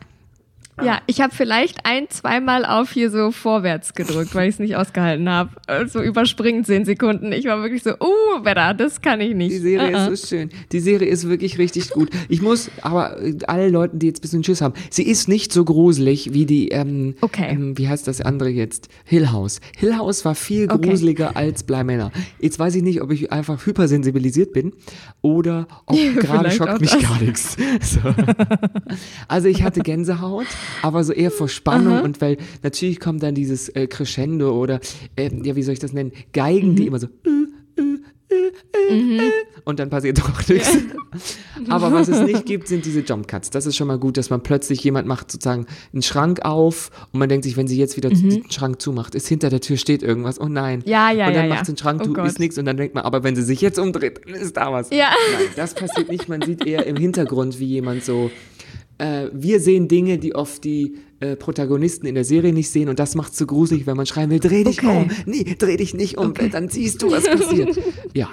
Ja, 0.81 0.99
ich 1.05 1.21
habe 1.21 1.33
vielleicht 1.35 1.85
ein, 1.85 2.09
zweimal 2.09 2.65
auf 2.65 2.91
hier 2.91 3.11
so 3.11 3.31
vorwärts 3.31 3.93
gedrückt, 3.93 4.33
weil 4.33 4.49
ich 4.49 4.55
es 4.55 4.59
nicht 4.59 4.75
ausgehalten 4.75 5.29
habe. 5.29 5.51
So 5.87 6.01
überspringen 6.01 6.63
zehn 6.65 6.83
Sekunden. 6.85 7.31
Ich 7.31 7.45
war 7.45 7.61
wirklich 7.61 7.83
so, 7.83 7.91
uh, 7.91 8.43
Wetter, 8.43 8.73
das 8.73 9.01
kann 9.01 9.21
ich 9.21 9.35
nicht. 9.35 9.51
Die 9.51 9.57
Serie 9.59 9.95
Uh-uh. 9.95 10.11
ist 10.13 10.21
so 10.27 10.35
schön. 10.35 10.49
Die 10.71 10.79
Serie 10.79 11.07
ist 11.07 11.29
wirklich 11.29 11.57
richtig 11.59 11.89
gut. 11.91 12.09
Ich 12.27 12.41
muss 12.41 12.71
aber 12.81 13.21
äh, 13.21 13.37
alle 13.45 13.69
Leuten, 13.69 13.99
die 13.99 14.07
jetzt 14.07 14.19
ein 14.19 14.21
bisschen 14.21 14.43
Schiss 14.43 14.61
haben, 14.61 14.73
sie 14.89 15.03
ist 15.03 15.27
nicht 15.27 15.53
so 15.53 15.63
gruselig 15.63 16.33
wie 16.33 16.45
die, 16.45 16.69
ähm, 16.69 17.15
Okay. 17.21 17.49
ähm, 17.51 17.77
wie 17.77 17.87
heißt 17.87 18.07
das 18.07 18.21
andere 18.21 18.49
jetzt? 18.49 18.89
Hill 19.05 19.31
House. 19.31 19.61
Hill 19.77 19.95
House 19.97 20.25
war 20.25 20.33
viel 20.35 20.71
Okay. 20.71 20.89
gruseliger 20.89 21.35
als 21.37 21.63
Bly 21.63 21.83
Manor. 21.83 22.11
Jetzt 22.39 22.57
weiß 22.57 22.73
ich 22.75 22.83
nicht, 22.83 23.01
ob 23.01 23.11
ich 23.11 23.31
einfach 23.31 23.65
hypersensibilisiert 23.65 24.53
bin 24.53 24.73
oder 25.21 25.67
ob 25.85 25.97
gerade 26.19 26.49
schockt 26.51 26.81
mich 26.81 26.91
das. 26.91 27.01
gar 27.01 27.21
nichts. 27.21 27.57
So. 27.81 27.99
Also 29.27 29.47
ich 29.47 29.63
hatte 29.63 29.81
Gänsehaut, 29.81 30.45
aber 30.81 31.03
so 31.03 31.13
eher 31.13 31.31
vor 31.31 31.49
Spannung 31.49 32.01
und 32.01 32.21
weil 32.21 32.37
natürlich 32.61 32.99
kommt 32.99 33.23
dann 33.23 33.35
dieses 33.35 33.69
äh, 33.69 33.87
Crescendo 33.87 34.51
oder, 34.59 34.79
ähm, 35.17 35.43
ja, 35.43 35.55
wie 35.55 35.63
soll 35.63 35.73
ich 35.73 35.79
das 35.79 35.93
nennen? 35.93 36.11
Geigen, 36.33 36.71
Mhm. 36.71 36.75
die 36.75 36.87
immer 36.87 36.99
so 36.99 37.07
und 39.65 39.79
dann 39.79 39.89
passiert 39.89 40.19
doch 40.19 40.47
nichts. 40.47 40.77
Aber 41.69 41.91
was 41.93 42.07
es 42.07 42.21
nicht 42.21 42.45
gibt, 42.45 42.67
sind 42.67 42.85
diese 42.85 43.01
Jump 43.01 43.27
Cuts. 43.27 43.49
Das 43.49 43.65
ist 43.65 43.75
schon 43.75 43.87
mal 43.87 43.97
gut, 43.99 44.17
dass 44.17 44.29
man 44.29 44.41
plötzlich 44.41 44.83
jemand 44.83 45.07
macht 45.07 45.31
sozusagen 45.31 45.67
einen 45.93 46.01
Schrank 46.01 46.43
auf 46.43 46.89
und 47.11 47.19
man 47.19 47.29
denkt 47.29 47.45
sich, 47.45 47.55
wenn 47.55 47.67
sie 47.67 47.77
jetzt 47.77 47.95
wieder 47.95 48.09
den 48.09 48.43
Schrank 48.51 48.81
zumacht, 48.81 49.15
ist 49.15 49.27
hinter 49.27 49.49
der 49.49 49.61
Tür 49.61 49.77
steht 49.77 50.03
irgendwas. 50.03 50.39
Oh 50.39 50.47
nein. 50.47 50.79
Mhm. 50.79 50.89
Ja, 50.91 51.11
ja, 51.11 51.27
Und 51.27 51.35
dann 51.35 51.43
ja, 51.45 51.49
macht 51.49 51.59
ja. 51.59 51.65
sie 51.65 51.73
den 51.73 51.77
Schrank 51.77 52.01
Oh 52.05 52.21
ist 52.23 52.39
nichts 52.39 52.57
und 52.57 52.65
dann 52.65 52.77
denkt 52.77 52.95
man, 52.95 53.03
aber 53.05 53.23
wenn 53.23 53.35
sie 53.35 53.43
sich 53.43 53.61
jetzt 53.61 53.79
umdreht, 53.79 54.21
dann 54.25 54.35
ist 54.35 54.57
da 54.57 54.71
was. 54.71 54.89
Ja. 54.89 55.11
Nein, 55.33 55.47
das 55.55 55.73
passiert 55.75 56.09
nicht. 56.09 56.27
Man 56.27 56.41
sieht 56.41 56.65
eher 56.65 56.85
im 56.85 56.97
Hintergrund, 56.97 57.59
wie 57.59 57.65
jemand 57.65 58.03
so 58.03 58.31
äh, 59.03 59.29
wir 59.33 59.59
sehen 59.59 59.87
Dinge, 59.87 60.17
die 60.17 60.33
oft 60.35 60.63
die 60.63 60.95
äh, 61.19 61.35
Protagonisten 61.35 62.05
in 62.07 62.15
der 62.15 62.23
Serie 62.25 62.53
nicht 62.53 62.69
sehen 62.69 62.89
und 62.89 62.99
das 62.99 63.15
macht 63.15 63.35
so 63.35 63.45
gruselig, 63.45 63.85
wenn 63.85 63.97
man 63.97 64.05
schreien 64.05 64.29
will, 64.29 64.39
dreh 64.39 64.63
dich 64.63 64.79
Okay. 64.83 64.97
um, 64.97 65.09
nee, 65.25 65.55
dreh 65.57 65.77
dich 65.77 65.93
nicht 65.93 66.17
um, 66.17 66.33
dann 66.33 66.69
siehst 66.69 67.01
du, 67.01 67.11
was 67.11 67.25
passiert. 67.25 67.77
Ja, 68.13 68.29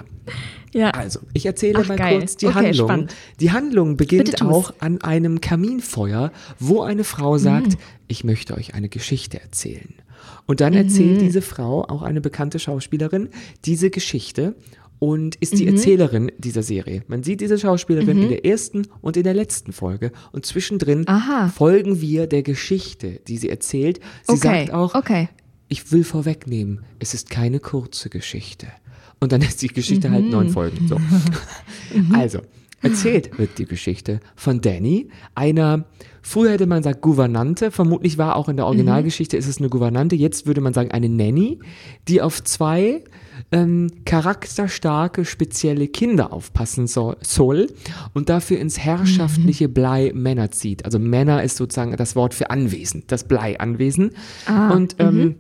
Ja. 0.73 0.91
also, 0.91 1.21
ich 1.33 1.47
erzähle 1.47 1.81
Ach, 1.83 1.89
mal 1.89 1.97
geil. 1.97 2.19
kurz 2.19 2.37
die 2.37 2.47
Okay, 2.47 2.55
Handlung. 2.57 2.89
spannend. 2.89 3.15
Die 3.41 3.51
Handlung 3.51 3.97
beginnt 3.97 4.43
auch 4.43 4.73
an 4.79 5.01
einem 5.03 5.41
Kaminfeuer, 5.41 6.33
wo 6.59 6.83
eine 6.83 7.05
Frau 7.05 7.39
sagt, 7.39 7.73
Mhm. 7.73 7.77
ich 8.09 8.25
möchte 8.25 8.55
euch 8.57 8.75
eine 8.75 8.89
Geschichte 8.89 9.41
erzählen. 9.41 9.95
Und 10.47 10.61
dann 10.61 10.73
Mhm. 10.75 10.79
erzählt 10.81 11.21
diese 11.23 11.43
Frau, 11.43 11.83
auch 11.85 12.03
eine 12.03 12.21
bekannte 12.21 12.59
Schauspielerin, 12.59 13.29
diese 13.65 13.91
Geschichte 13.91 14.55
und 15.01 15.35
ist 15.37 15.55
Mhm. 15.55 15.59
die 15.59 15.67
Erzählerin 15.67 16.31
dieser 16.39 16.63
Serie. 16.63 17.03
Man 17.09 17.25
sieht 17.25 17.41
diese 17.41 17.59
Schauspielerin 17.59 18.23
in 18.23 18.29
der 18.29 18.45
ersten 18.47 18.87
und 19.01 19.17
in 19.17 19.25
der 19.25 19.35
letzten 19.35 19.73
Folge 19.73 20.13
und 20.31 20.47
zwischendrin 20.47 21.09
Aha. 21.09 21.49
folgen 21.49 22.01
wir 22.01 22.29
der 22.29 22.43
Geschichte, 22.45 23.21
die 23.27 23.37
sie 23.39 23.49
erzählt. 23.49 23.99
Sie 24.25 24.35
Okay, 24.35 24.67
sagt 24.67 24.73
auch, 24.73 24.95
okay. 24.95 25.29
ich 25.69 25.91
will 25.91 26.05
vorwegnehmen, 26.05 26.85
es 27.01 27.15
ist 27.15 27.31
keine 27.31 27.59
kurze 27.59 28.11
Geschichte. 28.11 28.69
Und 29.21 29.33
dann 29.33 29.41
ist 29.51 29.61
die 29.63 29.69
Geschichte 29.69 30.11
halt 30.11 30.27
Mhm. 30.27 30.31
neun 30.31 30.49
Folgen. 30.51 30.87
So. 30.87 30.97
Also, 32.13 32.41
erzählt 32.83 33.37
wird 33.39 33.59
die 33.59 33.65
Geschichte 33.67 34.21
von 34.37 34.61
Danny, 34.61 35.09
einer, 35.35 35.87
früher 36.23 36.53
hätte 36.53 36.67
man 36.67 36.79
gesagt 36.79 37.01
Gouvernante, 37.01 37.71
vermutlich 37.71 38.19
war 38.19 38.37
auch 38.37 38.49
in 38.49 38.57
der 38.57 38.67
Originalgeschichte 38.67 39.37
ist 39.37 39.49
es 39.49 39.59
eine 39.59 39.69
Gouvernante, 39.69 40.17
jetzt 40.17 40.47
würde 40.47 40.61
man 40.61 40.75
sagen 40.75 40.91
eine 40.91 41.09
Nanny, 41.09 41.59
die 42.09 42.23
auf 42.23 42.43
zwei 42.43 43.05
ähm, 43.53 43.91
charakterstarke, 44.05 45.25
spezielle 45.25 45.89
Kinder 45.89 46.33
aufpassen 46.33 46.87
so, 46.87 47.17
soll 47.21 47.69
und 48.15 48.29
dafür 48.29 48.59
ins 48.59 48.79
herrschaftliche 48.79 49.69
Blei 49.69 50.13
Männer 50.15 50.51
zieht. 50.51 50.85
Also 50.85 50.99
Männer 50.99 51.43
ist 51.43 51.57
sozusagen 51.57 51.97
das 51.97 52.17
Wort 52.17 52.35
für 52.35 52.51
anwesend, 52.51 53.11
das 53.11 53.25
Blei 53.25 53.59
anwesend. 53.59 54.13
und 54.73 54.97
ähm, 54.99 55.37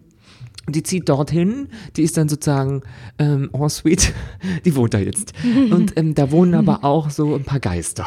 die 0.69 0.83
zieht 0.83 1.09
dorthin, 1.09 1.69
die 1.97 2.03
ist 2.03 2.17
dann 2.17 2.29
sozusagen 2.29 2.83
ähm, 3.19 3.51
en 3.53 3.69
suite, 3.69 4.13
die 4.65 4.75
wohnt 4.77 4.95
da 4.95 4.99
jetzt. 4.99 5.33
Und 5.71 5.93
ähm, 5.97 6.15
da 6.15 6.31
wohnen 6.31 6.55
aber 6.55 6.85
auch 6.85 7.11
so 7.11 7.35
ein 7.35 7.45
paar 7.45 7.61
Geister. 7.61 8.07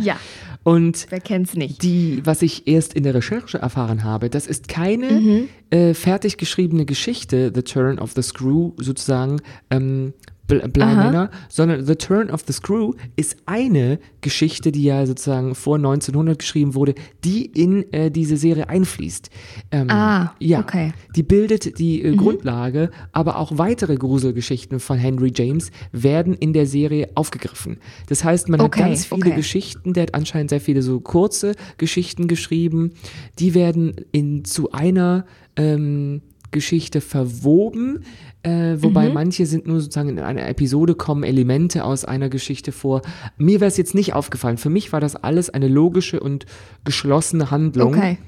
Ja, 0.00 0.16
Und 0.64 1.06
wer 1.10 1.20
kennt's 1.20 1.54
nicht? 1.54 1.82
die, 1.82 2.22
was 2.24 2.42
ich 2.42 2.66
erst 2.66 2.94
in 2.94 3.02
der 3.02 3.14
Recherche 3.14 3.58
erfahren 3.58 4.02
habe, 4.02 4.30
das 4.30 4.46
ist 4.46 4.66
keine 4.66 5.46
äh, 5.70 5.94
fertig 5.94 6.38
geschriebene 6.38 6.86
Geschichte, 6.86 7.52
The 7.54 7.62
Turn 7.62 7.98
of 7.98 8.12
the 8.12 8.22
Screw 8.22 8.72
sozusagen, 8.78 9.40
ähm, 9.70 10.14
Bl- 10.48 10.68
Bly 10.68 10.82
Aha. 10.82 10.94
Manor, 11.04 11.30
sondern 11.48 11.86
The 11.86 11.94
Turn 11.96 12.30
of 12.30 12.42
the 12.46 12.52
Screw 12.52 12.92
ist 13.16 13.36
eine 13.46 13.98
Geschichte, 14.20 14.72
die 14.72 14.84
ja 14.84 15.06
sozusagen 15.06 15.54
vor 15.54 15.76
1900 15.76 16.38
geschrieben 16.38 16.74
wurde, 16.74 16.94
die 17.24 17.46
in 17.46 17.90
äh, 17.92 18.10
diese 18.10 18.36
Serie 18.36 18.68
einfließt. 18.68 19.30
Ähm, 19.70 19.90
Ah, 19.90 20.34
ja, 20.40 20.60
okay. 20.60 20.92
die 21.16 21.22
bildet 21.22 21.78
die 21.78 22.02
äh, 22.02 22.14
Grundlage, 22.14 22.90
aber 23.12 23.38
auch 23.38 23.56
weitere 23.58 23.96
Gruselgeschichten 23.96 24.80
von 24.80 24.98
Henry 24.98 25.32
James 25.34 25.70
werden 25.92 26.34
in 26.34 26.52
der 26.52 26.66
Serie 26.66 27.08
aufgegriffen. 27.14 27.78
Das 28.08 28.22
heißt, 28.24 28.48
man 28.50 28.60
Okay, 28.60 28.80
hat 28.82 28.88
ganz 28.88 29.06
viele 29.06 29.20
okay. 29.20 29.34
Geschichten, 29.36 29.92
der 29.94 30.04
hat 30.04 30.14
anscheinend 30.14 30.50
sehr 30.50 30.60
viele 30.60 30.82
so 30.82 31.00
kurze 31.00 31.54
Geschichten 31.78 32.28
geschrieben, 32.28 32.92
die 33.38 33.54
werden 33.54 33.94
in 34.12 34.44
zu 34.44 34.72
einer 34.72 35.24
ähm, 35.56 36.20
Geschichte 36.50 37.00
verwoben, 37.00 38.04
äh, 38.44 38.82
wobei 38.82 39.08
Mhm. 39.08 39.14
manche 39.14 39.46
sind 39.46 39.66
nur 39.66 39.80
sozusagen 39.80 40.10
in 40.10 40.18
einer 40.20 40.46
Episode 40.48 40.94
kommen 40.94 41.24
Elemente 41.24 41.84
aus 41.84 42.04
einer 42.04 42.28
Geschichte 42.28 42.70
vor. 42.72 43.02
Mir 43.38 43.60
wäre 43.60 43.68
es 43.68 43.76
jetzt 43.76 43.94
nicht 43.94 44.12
aufgefallen. 44.14 44.58
Für 44.58 44.70
mich 44.70 44.92
war 44.92 45.00
das 45.00 45.16
alles 45.16 45.50
eine 45.50 45.68
logische 45.68 46.20
und 46.20 46.46
geschlossene 46.84 47.50
Handlung. 47.50 47.94
Okay. 47.94 48.18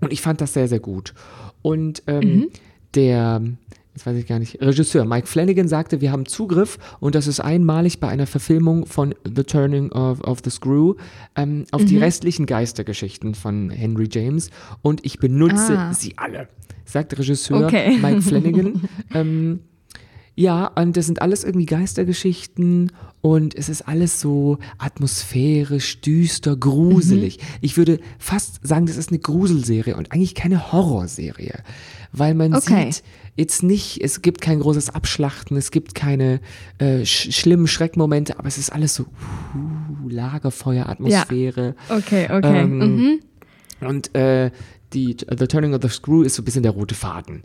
Und 0.00 0.12
ich 0.12 0.20
fand 0.20 0.40
das 0.40 0.52
sehr, 0.54 0.68
sehr 0.68 0.80
gut. 0.80 1.14
Und 1.62 2.02
ähm, 2.06 2.20
Mhm. 2.24 2.46
der 2.94 3.42
jetzt 3.96 4.06
weiß 4.06 4.16
ich 4.16 4.26
gar 4.26 4.40
nicht, 4.40 4.60
Regisseur 4.60 5.04
Mike 5.04 5.28
Flanagan 5.28 5.68
sagte, 5.68 6.00
wir 6.00 6.10
haben 6.10 6.26
Zugriff 6.26 6.78
und 6.98 7.14
das 7.14 7.28
ist 7.28 7.38
einmalig 7.38 8.00
bei 8.00 8.08
einer 8.08 8.26
Verfilmung 8.26 8.86
von 8.86 9.14
The 9.24 9.44
Turning 9.44 9.92
of, 9.92 10.20
of 10.22 10.40
the 10.42 10.50
Screw 10.50 10.94
ähm, 11.36 11.64
auf 11.70 11.84
die 11.84 11.98
restlichen 11.98 12.44
Geistergeschichten 12.46 13.36
von 13.36 13.70
Henry 13.70 14.08
James 14.10 14.50
und 14.82 15.04
ich 15.06 15.20
benutze 15.20 15.78
Ah. 15.78 15.92
sie 15.94 16.14
alle, 16.18 16.48
sagt 16.84 17.18
Regisseur 17.18 17.66
Okay. 17.66 17.98
Mike 18.00 18.22
Flanagan. 18.22 18.88
ähm, 19.14 19.60
ja, 20.36 20.66
und 20.66 20.96
das 20.96 21.06
sind 21.06 21.22
alles 21.22 21.44
irgendwie 21.44 21.66
Geistergeschichten 21.66 22.90
und 23.20 23.54
es 23.54 23.68
ist 23.68 23.82
alles 23.82 24.20
so 24.20 24.58
atmosphärisch, 24.78 26.00
düster, 26.00 26.56
gruselig. 26.56 27.38
Mhm. 27.38 27.44
Ich 27.60 27.76
würde 27.76 28.00
fast 28.18 28.58
sagen, 28.66 28.86
das 28.86 28.96
ist 28.96 29.10
eine 29.10 29.20
Gruselserie 29.20 29.96
und 29.96 30.10
eigentlich 30.12 30.34
keine 30.34 30.72
Horrorserie, 30.72 31.62
weil 32.12 32.34
man 32.34 32.52
Okay. 32.54 32.90
sieht 32.90 33.04
jetzt 33.36 33.62
nicht, 33.62 34.00
es 34.02 34.22
gibt 34.22 34.40
kein 34.40 34.58
großes 34.58 34.90
Abschlachten, 34.90 35.56
es 35.56 35.70
gibt 35.70 35.94
keine 35.94 36.40
äh, 36.78 37.04
sch 37.04 37.32
schlimmen 37.32 37.68
Schreckmomente, 37.68 38.38
aber 38.38 38.48
es 38.48 38.58
ist 38.58 38.70
alles 38.72 38.94
so 38.94 39.04
uh, 39.04 40.08
Lagerfeuer-Atmosphäre. 40.08 41.76
Okay, 41.88 42.24
okay. 42.24 42.60
Ähm, 42.60 42.78
mhm. 42.78 43.20
Und 43.80 44.14
äh, 44.14 44.50
die 44.94 45.16
The 45.36 45.46
Turning 45.46 45.74
of 45.74 45.80
the 45.82 45.88
Screw 45.88 46.22
ist 46.22 46.36
so 46.36 46.42
ein 46.42 46.44
bisschen 46.44 46.62
der 46.62 46.72
rote 46.72 46.94
Faden. 46.94 47.42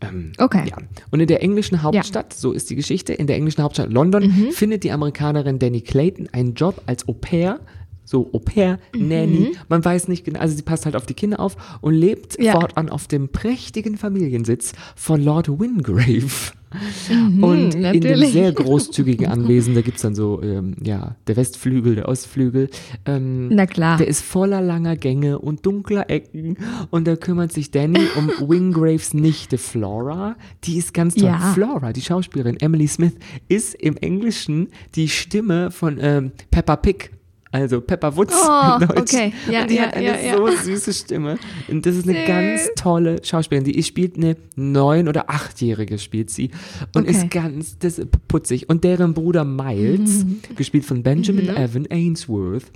Ähm, 0.00 0.32
Okay. 0.38 0.64
Ja. 0.70 0.76
Und 1.10 1.20
in 1.20 1.26
der 1.26 1.42
englischen 1.42 1.82
Hauptstadt, 1.82 2.32
so 2.32 2.52
ist 2.52 2.70
die 2.70 2.76
Geschichte, 2.76 3.12
in 3.12 3.26
der 3.26 3.36
englischen 3.36 3.62
Hauptstadt 3.62 3.92
London 3.92 4.24
Mhm. 4.28 4.50
findet 4.52 4.84
die 4.84 4.92
Amerikanerin 4.92 5.58
Danny 5.58 5.80
Clayton 5.80 6.28
einen 6.32 6.54
Job 6.54 6.80
als 6.86 7.08
Au 7.08 7.12
pair. 7.12 7.60
So 8.04 8.28
Au 8.32 8.38
pair, 8.40 8.78
Mhm. 8.94 9.08
Nanny, 9.08 9.52
man 9.68 9.84
weiß 9.84 10.08
nicht 10.08 10.24
genau, 10.24 10.40
also 10.40 10.56
sie 10.56 10.62
passt 10.62 10.84
halt 10.84 10.96
auf 10.96 11.06
die 11.06 11.14
Kinder 11.14 11.38
auf 11.38 11.56
und 11.80 11.94
lebt 11.94 12.40
Ja. 12.42 12.52
fortan 12.58 12.88
auf 12.88 13.06
dem 13.06 13.28
prächtigen 13.28 13.96
Familiensitz 13.96 14.72
von 14.96 15.22
Lord 15.22 15.48
Wingrave. 15.60 16.52
Und 16.70 17.20
in 17.20 17.40
dem 17.40 17.76
Mhm, 17.76 17.82
natürlich. 17.82 18.32
sehr 18.32 18.52
großzügigen 18.52 19.26
Anwesen, 19.26 19.74
da 19.74 19.80
gibt's 19.80 20.02
dann 20.02 20.14
so, 20.14 20.40
ähm, 20.42 20.76
ja, 20.82 21.16
der 21.26 21.36
Westflügel, 21.36 21.96
der 21.96 22.08
Ostflügel. 22.08 22.70
Ähm, 23.06 23.48
Na 23.48 23.66
klar. 23.66 23.96
der 23.98 24.06
ist 24.08 24.22
voller 24.22 24.60
langer 24.60 24.96
Gänge 24.96 25.38
und 25.38 25.66
dunkler 25.66 26.08
Ecken 26.10 26.56
und 26.90 27.06
da 27.06 27.16
kümmert 27.16 27.52
sich 27.52 27.70
Danny 27.70 28.00
um 28.16 28.28
Wingraves 28.48 29.14
Nichte 29.14 29.58
Flora. 29.58 30.36
Die 30.64 30.76
ist 30.78 30.94
ganz 30.94 31.14
toll. 31.14 31.24
Ja. 31.24 31.38
Flora, 31.54 31.92
die 31.92 32.02
Schauspielerin 32.02 32.56
Emily 32.60 32.86
Smith, 32.86 33.14
ist 33.48 33.74
im 33.74 33.96
Englischen 33.96 34.68
die 34.94 35.08
Stimme 35.08 35.70
von 35.70 35.98
ähm, 36.00 36.32
Peppa 36.50 36.76
Pig. 36.76 37.10
Also 37.52 37.80
Peppa 37.80 38.14
Woods 38.16 38.32
Oh, 38.36 38.76
in 38.80 38.86
Deutsch. 38.88 39.00
okay. 39.14 39.32
Ja, 39.50 39.62
und 39.62 39.70
die 39.70 39.74
ja, 39.74 39.82
hat 39.82 39.94
eine 39.94 40.24
ja, 40.24 40.36
so 40.36 40.46
süße 40.46 40.92
Stimme. 40.92 41.36
Und 41.68 41.84
das 41.84 41.96
ist 41.96 42.08
eine 42.08 42.18
Süß. 42.18 42.26
ganz 42.28 42.68
tolle 42.76 43.20
Schauspielerin. 43.24 43.72
Die 43.72 43.82
spielt 43.82 44.16
eine 44.16 44.36
neun- 44.54 45.08
oder 45.08 45.28
achtjährige 45.28 45.98
spielt 45.98 46.30
sie 46.30 46.50
und 46.94 47.08
Okay. 47.08 47.10
ist 47.10 47.30
ganz 47.30 47.76
das 47.78 47.98
ist 47.98 48.08
putzig. 48.28 48.68
Und 48.68 48.84
deren 48.84 49.14
Bruder 49.14 49.44
Miles, 49.44 50.24
gespielt 50.54 50.84
von 50.84 51.02
Benjamin 51.02 51.48
Evan 51.48 51.86
Ainsworth. 51.90 52.66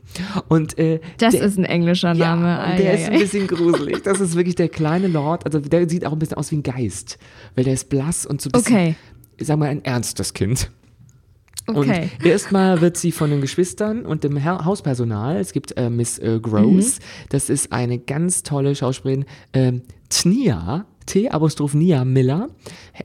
Und 0.49 0.76
äh, 0.78 0.99
Das 1.19 1.35
der, 1.35 1.43
ist 1.45 1.57
ein 1.57 1.64
englischer 1.64 2.14
Name. 2.14 2.59
Ei, 2.61 2.76
der 2.76 2.95
ist 2.95 3.07
ein 3.07 3.12
ei. 3.14 3.19
bisschen 3.19 3.47
gruselig. 3.47 4.02
Das 4.04 4.21
ist 4.21 4.35
wirklich 4.35 4.57
der 4.57 4.69
kleine 4.69 5.07
Lord. 5.07 5.45
Also 5.47 5.61
der 5.61 5.88
sieht 5.88 6.04
auch 6.04 6.12
ein 6.12 6.19
bisschen 6.19 6.37
aus 6.37 6.50
wie 6.50 6.57
ein 6.57 6.62
Geist. 6.64 7.19
Weil 7.54 7.62
der 7.64 7.75
ist 7.75 7.88
blass 7.88 8.26
und 8.26 8.40
so 8.40 8.49
ein 8.49 8.52
bisschen, 8.52 8.75
Okay. 8.76 8.95
sagen 9.40 9.61
wir, 9.61 9.69
ein 9.69 9.85
ernstes 9.85 10.35
Kind. 10.35 10.71
Okay. 11.66 12.11
Und 12.18 12.26
erstmal 12.26 12.80
wird 12.80 12.96
sie 12.96 13.11
von 13.12 13.30
den 13.30 13.40
Geschwistern 13.40 14.04
und 14.04 14.23
dem 14.25 14.42
Ha- 14.44 14.64
Hauspersonal, 14.64 15.37
es 15.37 15.52
gibt 15.52 15.76
äh, 15.76 15.88
Miss 15.90 16.18
äh, 16.18 16.38
Gross, 16.40 16.99
das 17.30 17.49
ist 17.49 17.73
eine 17.73 17.99
ganz 17.99 18.42
tolle 18.42 18.75
Schauspielerin, 18.75 19.25
ähm, 19.54 19.82
Tnia, 20.11 20.84
T-Apostroph 21.06 21.75
Nia 21.75 22.04
Miller, 22.04 22.49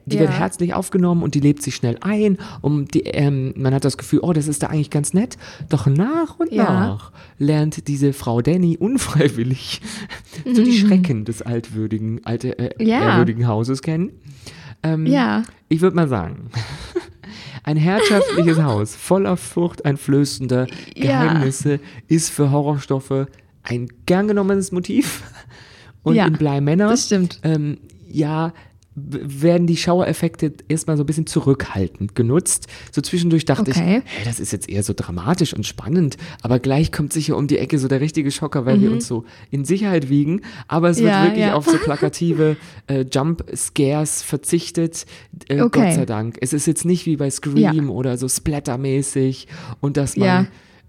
die 0.06 0.16
Ja. 0.16 0.22
wird 0.22 0.32
herzlich 0.32 0.74
aufgenommen 0.74 1.24
und 1.24 1.36
die 1.36 1.40
lebt 1.40 1.62
sich 1.64 1.76
schnell 1.76 1.98
ein. 2.02 2.38
Und 2.62 2.94
die, 2.94 3.02
ähm, 3.02 3.54
man 3.58 3.74
hat 3.74 3.84
das 3.84 3.98
Gefühl, 3.98 4.20
oh, 4.22 4.32
das 4.32 4.48
ist 4.48 4.62
da 4.64 4.68
eigentlich 4.68 4.90
ganz 4.90 5.14
nett. 5.14 5.38
Doch 5.70 5.86
nach 5.86 6.38
und 6.40 6.52
Ja. 6.52 6.64
nach 6.66 7.12
lernt 7.40 7.88
diese 7.88 8.14
Frau 8.14 8.42
Danny 8.42 8.78
unfreiwillig 8.78 9.82
so 10.54 10.64
die 10.64 10.78
Schrecken 10.78 11.26
des 11.26 11.42
altwürdigen, 11.42 12.22
alte, 12.26 12.58
äh, 12.60 12.72
Mhm. 12.84 12.88
Ja. 12.90 13.00
ehrwürdigen 13.02 13.48
Hauses 13.48 13.82
kennen. 13.82 14.12
Ähm, 14.84 15.06
Ja. 15.06 15.44
Ich 15.68 15.82
würde 15.82 15.96
mal 15.96 16.08
sagen, 16.08 16.52
ein 17.64 17.78
herrschaftliches 17.78 18.58
Haus 18.64 18.96
voller 18.96 19.38
furchteinflößender 19.38 20.68
Ja. 20.96 21.24
Geheimnisse 21.24 21.80
ist 22.08 22.30
für 22.30 22.52
Horrorstoffe 22.52 23.28
ein 23.64 23.88
gern 24.06 24.28
genommenes 24.28 24.72
Motiv. 24.72 25.24
Und 26.04 26.16
Ja, 26.16 26.28
in 26.28 26.34
Bleimänner, 26.34 26.88
das 26.90 27.06
stimmt. 27.08 27.40
ähm, 27.44 27.78
ja, 28.08 28.54
werden 29.08 29.68
die 29.68 29.78
Schauereffekte 29.78 30.54
erstmal 30.68 30.98
so 30.98 31.04
ein 31.04 31.06
bisschen 31.06 31.28
zurückhaltend 31.28 32.16
genutzt. 32.16 32.68
So 32.92 33.02
zwischendurch 33.02 33.46
dachte 33.46 33.72
Okay. 33.72 34.02
ich, 34.06 34.12
hey, 34.14 34.26
das 34.26 34.40
ist 34.40 34.52
jetzt 34.52 34.70
eher 34.70 34.84
so 34.84 34.94
dramatisch 34.96 35.54
und 35.54 35.66
spannend, 35.66 36.18
aber 36.42 36.60
gleich 36.60 36.92
kommt 36.92 37.14
sicher 37.14 37.38
um 37.38 37.48
die 37.48 37.58
Ecke 37.58 37.80
so 37.80 37.88
der 37.88 38.02
richtige 38.02 38.32
Schocker, 38.32 38.66
weil 38.66 38.82
wir 38.82 38.92
uns 38.92 39.08
so 39.08 39.26
in 39.52 39.66
Sicherheit 39.66 40.10
wiegen. 40.10 40.42
Aber 40.68 40.90
es 40.90 40.98
wird 40.98 41.10
Mhm. 41.10 41.14
Ja, 41.14 41.24
wirklich 41.24 41.46
ja. 41.46 41.54
auf 41.56 41.66
so 41.66 41.78
plakative 41.84 42.56
äh, 42.88 43.06
Jump-Scares 43.12 44.22
verzichtet. 44.22 45.06
Äh, 45.48 45.62
Okay. 45.62 45.82
Gott 45.86 45.94
sei 45.94 46.06
Dank. 46.06 46.38
Es 46.42 46.54
ist 46.54 46.66
jetzt 46.68 46.86
nicht 46.86 47.06
wie 47.06 47.18
bei 47.18 47.30
Scream 47.30 47.90
oder 47.90 48.18
so 48.18 48.28
Splattermäßig 48.30 49.48
und 49.82 49.98
dass 49.98 50.16
man 50.18 50.28
Ja. 50.28 50.46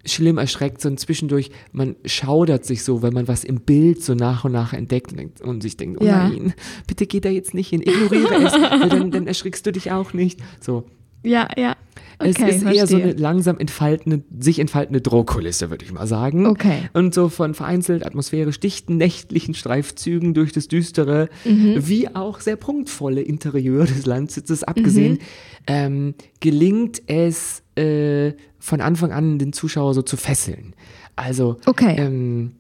Schlimm 0.06 0.38
erschreckt, 0.38 0.80
sondern 0.80 0.98
zwischendurch, 0.98 1.50
man 1.72 1.96
schaudert 2.04 2.64
sich 2.64 2.82
so, 2.84 3.02
wenn 3.02 3.12
man 3.12 3.28
was 3.28 3.44
im 3.44 3.60
Bild 3.60 4.02
so 4.02 4.14
nach 4.14 4.44
und 4.44 4.52
nach 4.52 4.72
entdeckt 4.72 5.12
und, 5.42 5.62
sich 5.62 5.76
denkt, 5.76 6.00
oh 6.00 6.04
Ja. 6.04 6.28
nein, 6.28 6.54
bitte 6.86 7.06
geh 7.06 7.20
da 7.20 7.28
jetzt 7.28 7.54
nicht 7.54 7.68
hin, 7.68 7.82
ignoriere 7.82 8.34
es, 8.44 8.52
weil 8.80 8.88
dann, 8.88 9.10
dann 9.10 9.26
erschrickst 9.26 9.66
du 9.66 9.72
dich 9.72 9.92
auch 9.92 10.12
nicht. 10.12 10.40
So. 10.60 10.84
Ja, 11.22 11.48
ja. 11.56 11.76
Okay, 12.18 12.28
es 12.50 12.56
ist 12.56 12.62
eher 12.64 12.86
so 12.86 12.98
verstehe. 12.98 13.02
eine 13.02 13.12
langsam 13.14 13.58
entfaltende, 13.58 14.22
sich 14.38 14.58
entfaltende 14.58 15.00
Drohkulisse, 15.00 15.70
würde 15.70 15.84
ich 15.86 15.92
mal 15.92 16.06
sagen. 16.06 16.46
Okay. 16.46 16.90
Und 16.92 17.14
so 17.14 17.30
von 17.30 17.54
vereinzelt 17.54 18.04
atmosphärisch 18.04 18.60
dichten 18.60 18.98
nächtlichen 18.98 19.54
Streifzügen 19.54 20.34
durch 20.34 20.52
das 20.52 20.68
düstere, 20.68 21.30
Mhm. 21.46 21.76
wie 21.88 22.14
auch 22.14 22.40
sehr 22.40 22.56
prunkvolle 22.56 23.22
Interieur 23.22 23.86
des 23.86 24.04
Landsitzes 24.04 24.64
abgesehen, 24.64 25.14
Mhm. 25.14 25.18
ähm, 25.66 26.14
gelingt 26.40 27.00
es 27.06 27.62
äh, 27.76 28.32
von 28.58 28.82
Anfang 28.82 29.12
an 29.12 29.38
den 29.38 29.54
Zuschauer 29.54 29.94
so 29.94 30.02
zu 30.02 30.18
fesseln. 30.18 30.74
Also 31.16 31.56
Okay. 31.64 31.96
ähm, 31.98 32.52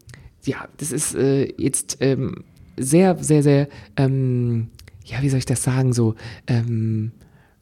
ja, 0.44 0.68
das 0.78 0.90
ist 0.90 1.14
äh, 1.14 1.52
jetzt 1.58 1.98
ähm, 2.00 2.44
sehr, 2.78 3.22
sehr, 3.22 3.42
sehr, 3.42 3.68
ähm, 3.98 4.68
ja, 5.04 5.20
wie 5.20 5.28
soll 5.28 5.38
ich 5.40 5.44
das 5.46 5.62
sagen, 5.62 5.92
so 5.92 6.14
ähm, 6.46 7.12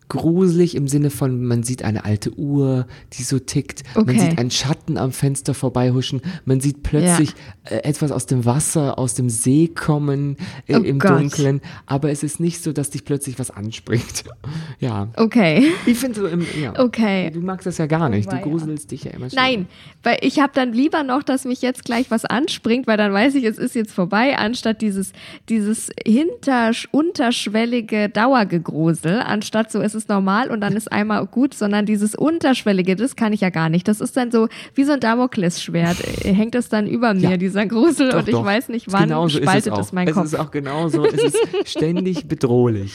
gruselig 0.08 0.74
im 0.74 0.88
Sinne 0.88 1.10
von, 1.10 1.44
man 1.44 1.62
sieht 1.62 1.82
eine 1.84 2.04
alte 2.04 2.32
Uhr, 2.38 2.86
die 3.12 3.22
so 3.22 3.38
tickt, 3.38 3.82
man 3.94 4.08
Okay. 4.08 4.18
sieht 4.18 4.38
einen 4.38 4.50
Schatten 4.50 4.96
am 4.96 5.12
Fenster 5.12 5.54
vorbeihuschen, 5.54 6.22
man 6.44 6.60
sieht 6.60 6.82
plötzlich 6.82 7.30
äh, 7.64 7.76
etwas 7.78 8.10
aus 8.12 8.26
dem 8.26 8.44
Wasser, 8.44 8.98
aus 8.98 9.14
dem 9.14 9.28
See 9.28 9.68
kommen 9.68 10.36
äh, 10.66 10.76
Oh 10.76 10.82
im 10.82 10.98
Gott. 10.98 11.10
Dunkeln, 11.10 11.60
aber 11.86 12.10
es 12.10 12.22
ist 12.22 12.40
nicht 12.40 12.62
so, 12.62 12.72
dass 12.72 12.90
dich 12.90 13.04
plötzlich 13.04 13.38
was 13.38 13.50
anspringt. 13.50 14.24
ja. 14.80 15.08
Okay. 15.16 15.72
Ich 15.86 15.98
finde 15.98 16.20
so 16.20 16.26
im, 16.26 16.46
ja. 16.60 16.78
Okay. 16.78 17.30
Du 17.30 17.40
magst 17.40 17.66
das 17.66 17.78
ja 17.78 17.86
gar 17.86 18.08
nicht, 18.08 18.30
du 18.32 18.36
gruselst 18.38 18.90
dich 18.90 19.04
ja 19.04 19.10
immer 19.10 19.28
schon. 19.28 19.36
Nein, 19.36 19.66
weil 20.02 20.18
ich 20.22 20.38
habe 20.40 20.52
dann 20.54 20.72
lieber 20.72 21.02
noch, 21.02 21.22
dass 21.22 21.44
mich 21.44 21.60
jetzt 21.60 21.84
gleich 21.84 22.10
was 22.10 22.24
anspringt, 22.24 22.86
weil 22.86 22.96
dann 22.96 23.12
weiß 23.12 23.34
ich, 23.34 23.44
es 23.44 23.58
ist 23.58 23.74
jetzt 23.74 23.92
vorbei, 23.92 24.38
anstatt 24.38 24.80
dieses, 24.80 25.12
dieses 25.48 25.90
hinter, 26.06 26.70
unterschwellige 26.92 28.08
Dauergegrusel, 28.08 29.20
anstatt 29.20 29.70
so, 29.70 29.80
es 29.80 29.94
ist 29.94 29.97
normal 30.06 30.50
und 30.50 30.60
dann 30.60 30.76
ist 30.76 30.92
einmal 30.92 31.26
gut, 31.26 31.54
sondern 31.54 31.86
dieses 31.86 32.14
unterschwellige, 32.14 32.94
das 32.94 33.16
kann 33.16 33.32
ich 33.32 33.40
ja 33.40 33.50
gar 33.50 33.68
nicht. 33.70 33.88
Das 33.88 34.00
ist 34.00 34.16
dann 34.16 34.30
so 34.30 34.48
wie 34.74 34.84
so 34.84 34.92
ein 34.92 35.00
Damoklesschwert, 35.00 35.96
äh, 36.24 36.32
hängt 36.32 36.54
es 36.54 36.68
dann 36.68 36.86
über 36.86 37.14
mir, 37.14 37.30
Ja. 37.30 37.36
dieser 37.38 37.66
Grusel 37.66 38.10
Doch, 38.10 38.18
und 38.18 38.28
ich 38.28 38.34
doch. 38.34 38.44
weiß 38.44 38.68
nicht, 38.68 38.92
wann 38.92 39.04
Genauso 39.04 39.38
spaltet 39.38 39.72
ist 39.72 39.78
es, 39.80 39.86
es 39.86 39.92
mein 39.92 40.06
es 40.08 40.14
Kopf. 40.14 40.24
ist 40.26 40.34
auch 40.38 40.50
genauso, 40.50 41.04
es 41.06 41.22
ist 41.22 41.38
ständig 41.64 42.28
bedrohlich. 42.28 42.92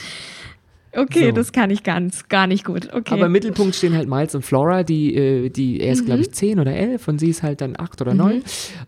Okay, 0.96 1.26
so. 1.26 1.32
das 1.32 1.52
kann 1.52 1.70
ich 1.70 1.82
ganz, 1.82 2.28
gar 2.28 2.46
nicht 2.46 2.64
gut. 2.64 2.88
Okay. 2.92 3.14
Aber 3.14 3.26
im 3.26 3.32
Mittelpunkt 3.32 3.74
stehen 3.74 3.94
halt 3.94 4.08
Miles 4.08 4.34
und 4.34 4.42
Flora, 4.44 4.82
die, 4.82 5.14
äh, 5.14 5.48
die 5.50 5.80
er 5.80 5.92
ist, 5.92 6.02
Mhm. 6.02 6.06
glaube 6.06 6.20
ich, 6.22 6.32
zehn 6.32 6.60
oder 6.60 6.72
elf 6.74 7.08
und 7.08 7.18
sie 7.18 7.28
ist 7.30 7.42
halt 7.42 7.60
dann 7.60 7.74
acht 7.78 8.00
oder 8.00 8.14
neun. 8.14 8.42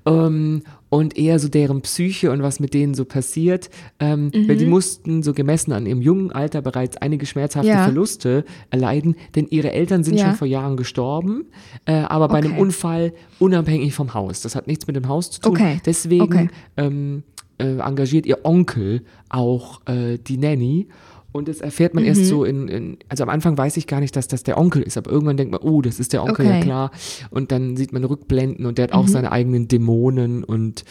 Ähm, 0.04 0.62
und 0.88 1.18
eher 1.18 1.38
so 1.40 1.48
deren 1.48 1.82
Psyche 1.82 2.30
und 2.30 2.42
was 2.42 2.60
mit 2.60 2.72
denen 2.72 2.94
so 2.94 3.04
passiert. 3.04 3.70
Ähm, 3.98 4.30
Weil 4.32 4.54
Mhm. 4.54 4.58
die 4.58 4.66
mussten 4.66 5.22
so 5.22 5.32
gemessen 5.34 5.72
an 5.72 5.84
ihrem 5.84 6.00
jungen 6.00 6.30
Alter 6.32 6.62
bereits 6.62 6.96
einige 6.98 7.26
schmerzhafte 7.26 7.68
Ja. 7.68 7.82
Verluste 7.82 8.44
erleiden, 8.70 9.16
denn 9.34 9.46
ihre 9.50 9.72
Eltern 9.72 10.04
sind 10.04 10.16
Ja. 10.16 10.26
schon 10.26 10.34
vor 10.36 10.46
Jahren 10.46 10.76
gestorben, 10.76 11.46
äh, 11.86 11.92
aber 11.94 12.28
bei 12.28 12.38
einem 12.38 12.52
Okay. 12.52 12.60
Unfall 12.60 13.12
unabhängig 13.40 13.94
vom 13.94 14.14
Haus. 14.14 14.42
Das 14.42 14.54
hat 14.54 14.68
nichts 14.68 14.86
mit 14.86 14.94
dem 14.96 15.08
Haus 15.08 15.30
zu 15.32 15.40
tun. 15.40 15.52
Okay. 15.52 15.80
Deswegen 15.84 16.22
Okay. 16.22 16.48
ähm, 16.76 17.24
äh, 17.58 17.78
engagiert 17.78 18.26
ihr 18.26 18.44
Onkel 18.44 19.02
auch 19.28 19.80
äh, 19.86 20.18
die 20.18 20.36
Nanny. 20.38 20.86
Und 21.32 21.48
das 21.48 21.60
erfährt 21.60 21.92
man 21.92 22.04
Mhm. 22.04 22.08
erst 22.08 22.26
so 22.26 22.44
in, 22.44 22.68
in, 22.68 22.96
also 23.10 23.22
am 23.22 23.28
Anfang 23.28 23.58
weiß 23.58 23.76
ich 23.76 23.86
gar 23.86 24.00
nicht, 24.00 24.16
dass 24.16 24.26
das 24.26 24.42
der 24.42 24.56
Onkel 24.56 24.80
ist, 24.82 24.96
aber 24.96 25.10
irgendwann 25.10 25.36
denkt 25.36 25.52
man, 25.52 25.60
oh, 25.60 25.82
das 25.82 26.00
ist 26.00 26.12
der 26.14 26.22
Onkel, 26.24 26.46
ja 26.46 26.52
Okay. 26.52 26.60
Mhm. 26.60 26.64
klar. 26.64 26.90
Und 27.30 27.52
dann 27.52 27.76
sieht 27.76 27.92
man 27.92 28.04
Rückblenden 28.04 28.64
und 28.64 28.78
der 28.78 28.84
hat 28.84 28.92
auch 28.92 29.06
seine 29.06 29.32
eigenen 29.32 29.68
Dämonen 29.68 30.44
und 30.44 30.84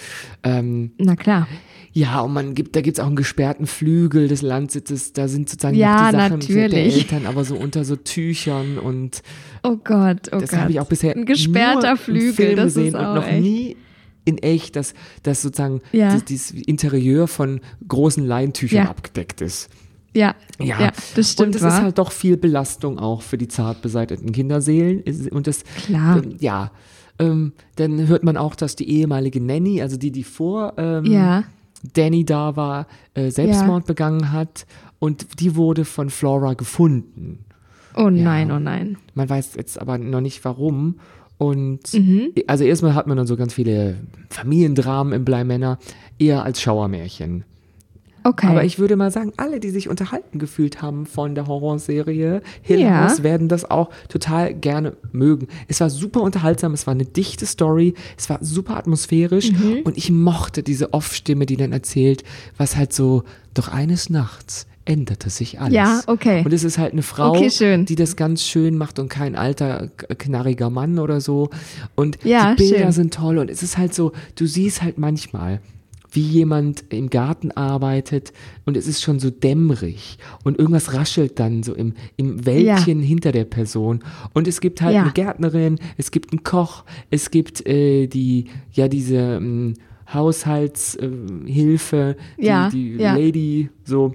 ähm, 0.43 0.91
Na 0.99 1.15
klar. 1.15 1.47
ja, 1.93 2.21
und 2.21 2.33
man 2.33 2.53
gibt, 2.53 2.75
da 2.75 2.81
gibt's 2.81 2.99
auch 2.99 3.07
einen 3.07 3.15
gesperrten 3.15 3.65
Flügel 3.65 4.27
des 4.27 4.43
Landsitzes, 4.43 5.13
da 5.13 5.27
sind 5.27 5.49
sozusagen 5.49 5.75
Ja, 5.77 6.11
noch 6.11 6.37
die 6.39 6.51
Sachen 6.53 6.69
der. 6.69 6.83
Eltern, 6.85 7.25
aber 7.25 7.43
so 7.43 7.55
unter 7.55 7.83
so 7.83 7.95
Tüchern 7.95 8.77
und 8.77 9.23
Oh 9.63 9.77
Gott, 9.83 10.29
oh 10.31 10.37
das 10.39 10.51
Gott. 10.51 10.59
habe 10.59 10.71
ich 10.71 10.79
auch 10.79 10.87
bisher 10.87 11.15
Ein 11.15 11.25
gesperrter 11.25 11.87
nur 11.89 11.97
Flügel, 11.97 12.33
Film 12.33 12.55
das 12.57 12.65
gesehen 12.75 12.87
ist 12.89 12.93
und 12.95 12.99
auch 13.03 13.15
noch 13.15 13.27
echt. 13.27 13.41
nie 13.41 13.77
in 14.25 14.37
echt, 14.39 14.75
dass, 14.75 14.93
dass 15.23 15.41
sozusagen 15.41 15.81
Ja. 15.91 16.13
das, 16.13 16.25
dieses 16.25 16.51
Interieur 16.51 17.27
von 17.27 17.61
großen 17.87 18.25
Leintüchern 18.25 18.83
Ja. 18.85 18.89
abgedeckt 18.89 19.41
ist. 19.41 19.69
Ja, 20.15 20.33
ja, 20.59 20.91
das 21.15 21.31
stimmt. 21.33 21.47
Und 21.47 21.55
das 21.55 21.61
wahr. 21.63 21.69
ist 21.77 21.81
halt 21.83 21.97
doch 21.97 22.11
viel 22.11 22.37
Belastung 22.37 22.97
auch 22.99 23.21
für 23.21 23.37
die 23.37 23.47
zart 23.49 23.81
beseiteten 23.81 24.31
Kinderseelen. 24.31 25.03
Und 25.31 25.47
das, 25.47 25.63
Klar. 25.85 26.23
ähm, 26.23 26.37
ja, 26.39 26.71
ähm, 27.19 27.51
dann 27.75 28.07
hört 28.07 28.23
man 28.23 28.37
auch, 28.37 28.55
dass 28.55 28.75
die 28.75 28.89
ehemalige 28.89 29.41
Nanny, 29.41 29.81
also 29.81 29.97
die, 29.97 30.11
die 30.11 30.23
vor 30.23 30.73
ähm, 30.77 31.05
ja, 31.05 31.43
Danny 31.93 32.23
da 32.25 32.55
war, 32.55 32.87
äh, 33.13 33.29
Selbstmord 33.29 33.85
begangen 33.85 34.31
hat. 34.31 34.65
Und 34.99 35.39
die 35.41 35.55
wurde 35.55 35.83
von 35.85 36.09
Flora 36.09 36.53
gefunden. 36.53 37.45
oh 37.95 38.09
nein, 38.09 38.51
oh 38.51 38.59
nein. 38.59 38.97
Man 39.13 39.29
weiß 39.29 39.55
jetzt 39.55 39.79
aber 39.79 39.97
noch 39.97 40.21
nicht 40.21 40.43
warum. 40.45 40.99
Und 41.37 41.93
Mhm. 41.93 42.31
also 42.47 42.63
erstmal 42.63 42.95
hat 42.95 43.07
man 43.07 43.17
dann 43.17 43.27
so 43.27 43.35
ganz 43.35 43.53
viele 43.53 43.97
Familiendramen 44.29 45.11
im 45.11 45.25
Bleimänner, 45.25 45.77
eher 46.17 46.43
als 46.43 46.61
Schauermärchen. 46.61 47.43
Okay. 48.27 48.47
Aber 48.47 48.63
ich 48.63 48.79
würde 48.79 48.95
mal 48.95 49.11
sagen, 49.11 49.31
alle, 49.37 49.59
die 49.59 49.69
sich 49.69 49.87
unterhalten 49.87 50.39
gefühlt 50.39 50.81
haben 50.81 51.05
von 51.05 51.35
der 51.35 51.45
Horrorserie 51.47 52.41
Hill 52.63 52.79
Ja. 52.79 53.15
Werden 53.23 53.47
das 53.49 53.69
auch 53.69 53.91
total 54.09 54.53
gerne 54.53 54.97
mögen. 55.11 55.47
Es 55.67 55.79
war 55.79 55.89
super 55.91 56.21
unterhaltsam, 56.21 56.73
es 56.73 56.87
war 56.87 56.93
eine 56.95 57.05
dichte 57.05 57.45
Story, 57.45 57.93
es 58.17 58.29
war 58.29 58.39
super 58.43 58.77
atmosphärisch 58.77 59.51
Mhm. 59.51 59.81
und 59.83 59.95
ich 59.97 60.09
mochte 60.11 60.63
diese 60.63 60.91
Off-Stimme, 60.93 61.45
die 61.45 61.55
dann 61.55 61.71
erzählt, 61.71 62.23
was 62.57 62.75
halt 62.75 62.93
so, 62.93 63.23
doch 63.53 63.67
eines 63.67 64.09
Nachts 64.09 64.65
änderte 64.85 65.29
sich 65.29 65.59
alles. 65.59 65.73
Ja, 65.73 66.01
okay. 66.07 66.43
Und 66.45 66.51
es 66.53 66.63
ist 66.63 66.77
halt 66.77 66.93
eine 66.93 67.01
Frau, 67.03 67.29
Okay, 67.35 67.85
die 67.85 67.95
das 67.95 68.15
ganz 68.15 68.43
schön 68.43 68.77
macht 68.77 68.99
und 68.99 69.09
kein 69.09 69.35
alter, 69.35 69.89
knarriger 70.17 70.69
Mann 70.69 70.99
oder 70.99 71.21
so. 71.21 71.49
Und 71.95 72.17
Ja, 72.23 72.53
die 72.55 72.63
Bilder 72.63 72.79
schön. 72.85 72.91
sind 72.91 73.13
toll 73.13 73.37
und 73.37 73.49
es 73.49 73.63
ist 73.63 73.77
halt 73.77 73.93
so, 73.93 74.11
du 74.35 74.45
siehst 74.45 74.81
halt 74.81 74.97
manchmal, 74.97 75.59
wie 76.15 76.21
jemand 76.21 76.85
im 76.89 77.09
Garten 77.09 77.51
arbeitet 77.51 78.33
und 78.65 78.75
es 78.77 78.87
ist 78.87 79.01
schon 79.03 79.19
so 79.19 79.29
dämmerig 79.29 80.17
und 80.43 80.57
irgendwas 80.57 80.93
raschelt 80.93 81.39
dann 81.39 81.63
so 81.63 81.73
im, 81.73 81.93
im 82.17 82.45
Wäldchen 82.45 83.01
hinter 83.01 83.31
der 83.31 83.45
Person 83.45 83.99
und 84.33 84.47
es 84.47 84.59
gibt 84.61 84.81
halt 84.81 84.95
Ja. 84.95 85.03
eine 85.03 85.11
Gärtnerin, 85.11 85.77
es 85.97 86.11
gibt 86.11 86.31
einen 86.31 86.43
Koch, 86.43 86.83
es 87.11 87.29
gibt 87.31 87.65
äh, 87.67 88.07
die, 88.07 88.45
ja 88.73 88.87
diese 88.87 89.15
ähm, 89.17 89.73
Haushaltshilfe, 90.13 92.15
äh, 92.37 92.41
die, 92.41 92.45
Ja, 92.45 92.69
die 92.69 92.95
ja. 92.95 93.15
Lady, 93.15 93.69
so 93.83 94.13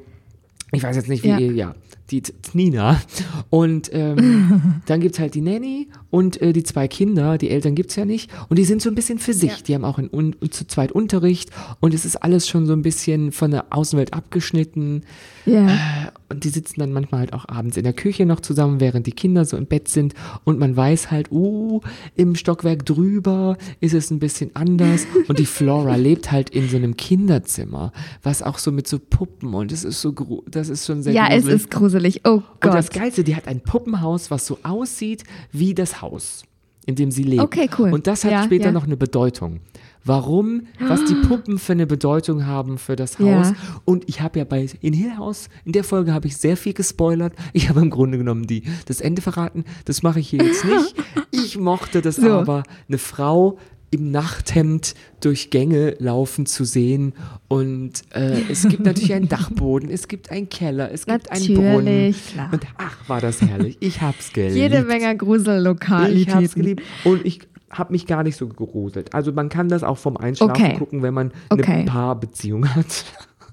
ich 0.72 0.82
weiß 0.84 0.94
jetzt 0.96 1.08
nicht, 1.08 1.24
wie, 1.24 1.28
Ja. 1.28 1.38
ja, 1.38 1.52
ja 1.52 1.74
die 2.10 2.22
T- 2.22 2.32
Nina. 2.52 3.00
Und 3.48 3.90
ähm, 3.92 4.80
dann 4.86 5.00
gibt's 5.00 5.18
halt 5.18 5.34
die 5.34 5.40
Nanny 5.40 5.88
und 6.10 6.40
äh, 6.42 6.52
die 6.52 6.62
zwei 6.62 6.88
Kinder, 6.88 7.38
die 7.38 7.50
Eltern 7.50 7.74
gibt's 7.74 7.96
ja 7.96 8.04
nicht. 8.04 8.30
Und 8.48 8.58
die 8.58 8.64
sind 8.64 8.82
so 8.82 8.88
ein 8.88 8.94
bisschen 8.94 9.18
für 9.18 9.32
sich. 9.32 9.62
Die 9.62 9.74
haben 9.74 9.84
auch 9.84 9.98
in, 9.98 10.10
un, 10.12 10.34
zu 10.50 10.66
zweit 10.66 10.92
Unterricht 10.92 11.50
und 11.80 11.94
es 11.94 12.04
ist 12.04 12.16
alles 12.16 12.48
schon 12.48 12.66
so 12.66 12.72
ein 12.72 12.82
bisschen 12.82 13.32
von 13.32 13.50
der 13.50 13.66
Außenwelt 13.70 14.12
abgeschnitten. 14.14 15.02
ja. 15.46 16.12
Und 16.32 16.44
die 16.44 16.48
sitzen 16.50 16.78
dann 16.78 16.92
manchmal 16.92 17.22
halt 17.22 17.32
auch 17.32 17.48
abends 17.48 17.76
in 17.76 17.82
der 17.82 17.92
Küche 17.92 18.24
noch 18.24 18.38
zusammen, 18.38 18.78
während 18.78 19.04
die 19.08 19.12
Kinder 19.12 19.44
so 19.44 19.56
im 19.56 19.66
Bett 19.66 19.88
sind. 19.88 20.14
Und 20.44 20.60
man 20.60 20.76
weiß 20.76 21.10
halt, 21.10 21.32
uh, 21.32 21.80
im 22.14 22.36
Stockwerk 22.36 22.86
drüber 22.86 23.56
ist 23.80 23.94
es 23.94 24.12
ein 24.12 24.20
bisschen 24.20 24.54
anders. 24.54 25.08
Und 25.26 25.40
die 25.40 25.46
Flora 25.46 25.96
lebt 25.96 26.30
halt 26.30 26.50
in 26.50 26.68
so 26.68 26.76
einem 26.76 26.96
Kinderzimmer, 26.96 27.92
was 28.22 28.44
auch 28.44 28.58
so 28.58 28.70
mit 28.70 28.86
so 28.86 29.00
Puppen 29.00 29.54
und 29.54 29.72
es 29.72 29.82
ist 29.84 30.00
so, 30.00 30.14
das 30.48 30.68
ist 30.68 30.86
schon 30.86 31.02
sehr 31.02 31.12
ja, 31.12 31.26
es 31.26 31.42
gruselig. 31.42 31.54
ist 31.56 31.70
gruselig. 31.70 31.99
Oh 32.24 32.34
Und 32.34 32.44
das 32.74 32.90
Gott. 32.90 33.00
Geilste, 33.02 33.24
die 33.24 33.36
hat 33.36 33.46
ein 33.48 33.60
Puppenhaus, 33.60 34.30
was 34.30 34.46
so 34.46 34.58
aussieht 34.62 35.24
wie 35.52 35.74
das 35.74 36.00
Haus, 36.02 36.42
in 36.86 36.94
dem 36.96 37.10
sie 37.10 37.22
lebt. 37.22 37.42
Okay, 37.42 37.68
cool. 37.78 37.92
Und 37.92 38.06
das 38.06 38.24
hat 38.24 38.32
Ja, 38.32 38.42
später 38.44 38.66
ja. 38.66 38.72
noch 38.72 38.84
eine 38.84 38.96
Bedeutung. 38.96 39.60
Warum, 40.04 40.62
was 40.80 41.04
die 41.04 41.14
Puppen 41.28 41.58
für 41.58 41.72
eine 41.72 41.86
Bedeutung 41.86 42.46
haben 42.46 42.78
für 42.78 42.96
das 42.96 43.18
Haus. 43.18 43.50
Ja. 43.50 43.54
Und 43.84 44.08
ich 44.08 44.22
habe 44.22 44.38
ja 44.38 44.44
bei 44.46 44.66
in 44.80 44.94
Hill 44.94 45.16
House, 45.18 45.48
in 45.66 45.72
der 45.72 45.84
Folge 45.84 46.14
habe 46.14 46.26
ich 46.26 46.36
sehr 46.38 46.56
viel 46.56 46.72
gespoilert. 46.72 47.34
Ich 47.52 47.68
habe 47.68 47.80
im 47.80 47.90
Grunde 47.90 48.16
genommen 48.16 48.46
die, 48.46 48.62
das 48.86 49.00
Ende 49.02 49.20
verraten. 49.20 49.64
Das 49.84 50.02
mache 50.02 50.20
ich 50.20 50.28
hier 50.30 50.42
jetzt 50.44 50.64
nicht. 50.64 50.94
Ich 51.32 51.58
mochte 51.58 52.00
das 52.02 52.16
So. 52.16 52.30
aber, 52.32 52.62
eine 52.88 52.98
Frau 52.98 53.58
im 53.92 54.10
Nachthemd 54.10 54.94
durch 55.20 55.50
Gänge 55.50 55.96
laufen 55.98 56.46
zu 56.46 56.64
sehen. 56.64 57.12
Und 57.48 58.02
äh, 58.14 58.40
es 58.50 58.68
gibt 58.68 58.84
natürlich 58.84 59.12
einen 59.14 59.28
Dachboden, 59.28 59.90
es 59.90 60.06
gibt 60.08 60.30
einen 60.30 60.48
Keller, 60.48 60.92
es 60.92 61.06
gibt 61.06 61.30
einen 61.32 61.54
Brunnen. 61.54 61.84
Natürlich, 61.84 62.26
klar. 62.32 62.48
Und 62.52 62.66
ach, 62.78 63.08
war 63.08 63.20
das 63.20 63.40
herrlich. 63.42 63.76
Ich 63.80 64.00
hab's 64.00 64.32
geliebt. 64.32 64.54
Jede 64.56 64.82
Menge 64.84 65.00
Ich 65.02 65.06
hab's 65.08 65.18
Grusellokalitäten. 65.18 66.48
geliebt. 66.54 66.82
Und 67.04 67.24
ich 67.26 67.40
habe 67.70 67.92
mich 67.92 68.06
gar 68.06 68.22
nicht 68.22 68.36
so 68.36 68.48
gegruselt. 68.48 69.14
Also 69.14 69.32
man 69.32 69.48
kann 69.48 69.68
das 69.68 69.82
auch 69.84 69.98
vom 69.98 70.16
Einschlafen 70.16 70.52
Okay. 70.64 70.76
gucken, 70.76 71.02
wenn 71.02 71.14
man 71.14 71.32
Okay. 71.50 71.70
eine 71.72 71.84
Paarbeziehung 71.84 72.72
hat. 72.74 73.04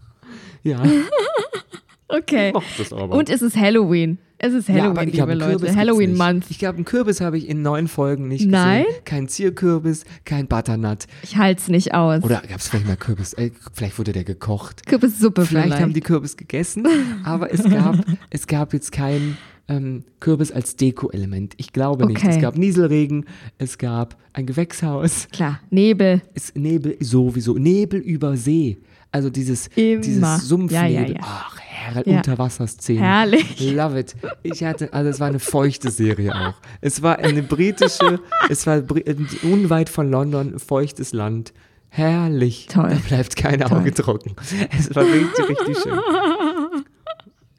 ja, 0.63 0.81
Okay. 2.09 2.49
ich 2.49 2.53
mochte 2.53 2.81
es 2.81 2.93
aber. 2.93 3.15
Und 3.15 3.29
es 3.29 3.41
ist 3.41 3.55
Halloween. 3.55 4.17
Es 4.39 4.53
ist 4.53 4.69
ja, 4.69 4.75
Halloween, 4.75 5.09
ich 5.09 5.15
liebe 5.15 5.33
Leute. 5.33 5.75
Halloween 5.75 6.11
nicht. 6.11 6.19
Month. 6.19 6.45
Ich 6.49 6.59
glaube, 6.59 6.75
einen 6.75 6.85
Kürbis 6.85 7.21
habe 7.21 7.39
ich 7.39 7.49
in 7.49 7.63
neun 7.63 7.87
Folgen 7.87 8.27
nicht 8.27 8.47
Nein? 8.47 8.85
gesehen. 8.85 9.01
Kein 9.03 9.27
Zierkürbis, 9.27 10.05
kein 10.25 10.47
Butternut. 10.47 11.05
Ich 11.23 11.37
halte 11.37 11.59
es 11.59 11.67
nicht 11.69 11.95
aus. 11.95 12.23
Oder 12.23 12.43
gab 12.47 12.59
es 12.59 12.67
vielleicht 12.67 12.85
mal 12.85 12.97
Kürbis? 12.97 13.33
Äh, 13.33 13.49
vielleicht 13.73 13.97
wurde 13.97 14.11
der 14.11 14.23
gekocht. 14.23 14.85
Kürbissuppe 14.85 15.43
Vielleicht, 15.45 15.67
vielleicht. 15.67 15.81
haben 15.81 15.93
die 15.93 16.01
Kürbis 16.01 16.37
gegessen, 16.37 16.87
aber 17.23 17.51
es 17.51 17.63
gab, 17.63 17.95
es 18.29 18.45
gab 18.45 18.73
jetzt 18.73 18.91
kein 18.91 19.37
ähm, 19.67 20.03
Kürbis 20.19 20.51
als 20.51 20.75
Deko-Element. 20.75 21.55
Ich 21.57 21.73
glaube 21.73 22.05
nicht. 22.05 22.17
Okay. 22.23 22.35
Es 22.35 22.39
gab 22.39 22.57
Nieselregen, 22.57 23.25
es 23.57 23.79
gab 23.79 24.17
ein 24.33 24.45
Gewächshaus, 24.45 25.27
Klar, 25.31 25.59
Nebel. 25.71 26.21
es 26.35 26.53
Nebel 26.53 26.95
sowieso, 26.99 27.55
Nebel 27.57 27.99
über 27.99 28.37
See. 28.37 28.77
Also 29.11 29.31
dieses, 29.31 29.67
Immer. 29.75 30.01
dieses 30.01 30.47
Sumpfnebel. 30.47 30.91
Ja, 30.91 31.01
ja, 31.01 31.07
ja. 31.07 31.19
Ach, 31.21 31.57
Herr, 31.93 32.07
Ja. 32.07 32.17
Unterwasserszenen. 32.17 33.01
Herrlich. 33.03 33.59
Love 33.71 33.99
it. 33.99 34.15
Ich 34.43 34.63
hatte, 34.63 34.91
also 34.93 35.09
es 35.09 35.19
war 35.19 35.27
eine 35.27 35.39
feuchte 35.39 35.89
Serie 35.91 36.33
auch. 36.35 36.53
Es 36.81 37.01
war 37.01 37.19
eine 37.19 37.43
britische, 37.43 38.19
es 38.49 38.65
war 38.67 38.77
bri- 38.77 39.05
unweit 39.43 39.89
von 39.89 40.09
London, 40.11 40.59
feuchtes 40.59 41.13
Land. 41.13 41.53
Herrlich. 41.89 42.67
Toll. 42.69 42.89
Da 42.89 42.95
bleibt 43.07 43.35
kein 43.35 43.63
Auge 43.63 43.93
trocken. 43.93 44.35
Es 44.77 44.93
war 44.95 45.03
richtig, 45.03 45.49
richtig 45.49 45.77
schön. 45.81 45.99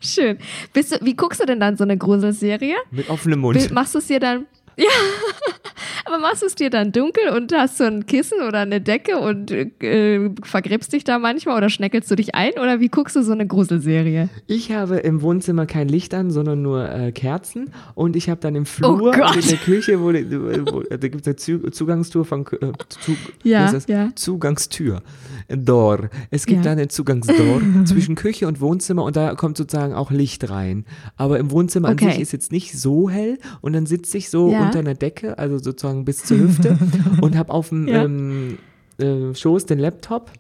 Schön. 0.01 0.38
Bist 0.73 0.93
du, 0.93 1.05
wie 1.05 1.17
guckst 1.17 1.41
du 1.41 1.47
denn 1.47 1.59
dann 1.61 1.77
so 1.77 1.83
eine 1.85 1.97
Gruselserie? 1.99 2.77
Mit 2.91 3.11
offenem 3.11 3.41
Mund. 3.41 3.71
Machst 3.73 3.95
du 3.95 3.99
es 3.99 4.07
dir 4.07 4.21
dann. 4.21 4.47
Ja. 4.79 4.85
Aber 6.05 6.19
machst 6.19 6.41
du 6.41 6.47
es 6.47 6.55
dir 6.55 6.71
dann 6.71 6.91
dunkel 6.93 7.29
und 7.37 7.53
hast 7.53 7.77
so 7.79 7.85
ein 7.85 8.07
Kissen 8.07 8.41
oder 8.41 8.61
eine 8.61 8.81
Decke 8.81 9.19
und 9.19 9.51
äh, 9.51 10.31
vergräbst 10.43 10.93
dich 10.95 11.05
da 11.05 11.19
manchmal 11.19 11.59
oder 11.59 11.69
schneckelst 11.69 12.11
du 12.11 12.14
dich 12.14 12.35
ein? 12.35 12.53
Oder 12.53 12.81
wie 12.81 12.88
guckst 12.88 13.14
du 13.17 13.23
so 13.23 13.33
eine 13.33 13.47
Gruselserie? 13.47 14.31
Ich 14.47 14.73
habe 14.73 14.97
im 14.99 15.21
Wohnzimmer 15.21 15.67
kein 15.67 15.88
Licht 15.88 16.14
an, 16.14 16.31
sondern 16.31 16.62
nur 16.62 16.88
äh, 16.91 17.12
Kerzen. 17.12 17.73
Und 17.95 18.17
ich 18.17 18.31
habe 18.31 18.41
dann 18.41 18.55
im 18.55 18.64
Flur 18.64 18.88
Oh 19.03 19.09
und 19.11 19.37
in 19.37 19.49
der 19.49 19.59
Küche, 19.59 20.01
wo, 20.01 20.07
wo, 20.07 20.81
da 20.88 20.97
gibt 20.97 21.23
es 21.23 21.27
eine 21.27 21.37
Zu 21.37 21.59
Zugangstour 21.71 22.25
von 22.25 22.47
äh, 22.47 22.73
Zu, 22.88 23.17
Ja, 23.43 23.71
ja. 23.87 24.09
Zugangstür. 24.14 25.03
Door. 25.49 26.09
Es 26.31 26.47
gibt 26.47 26.59
Ja. 26.59 26.64
da 26.64 26.71
eine 26.73 26.88
Zugangsdoor 26.88 27.61
zwischen 27.85 28.14
Küche 28.14 28.47
und 28.49 28.61
Wohnzimmer 28.61 29.03
und 29.05 29.17
da 29.17 29.35
kommt 29.35 29.57
sozusagen 29.59 29.93
auch 29.95 30.11
Licht 30.11 30.49
rein. 30.49 30.85
Aber 31.17 31.38
im 31.38 31.51
Wohnzimmer 31.51 31.88
an 31.88 31.95
Okay. 31.95 32.12
sich 32.12 32.21
ist 32.21 32.33
jetzt 32.33 32.53
nicht 32.53 32.79
so 32.79 33.11
hell 33.11 33.38
und 33.61 33.73
dann 33.75 33.85
sitze 33.87 34.17
ich 34.17 34.31
so 34.31 34.51
Ja. 34.53 34.67
Unter 34.68 34.78
einer 34.81 34.94
Decke, 34.94 35.38
also 35.38 35.59
sozusagen 35.59 36.04
bis 36.04 36.24
zur 36.24 36.38
Hüfte 36.38 36.78
und 37.20 37.37
habe 37.37 37.52
auf 37.52 37.68
dem 37.70 37.88
Ja. 37.88 38.04
ähm, 38.04 38.59
äh, 38.98 39.35
Schoß 39.35 39.66
den 39.66 39.78
Laptop. 39.78 40.31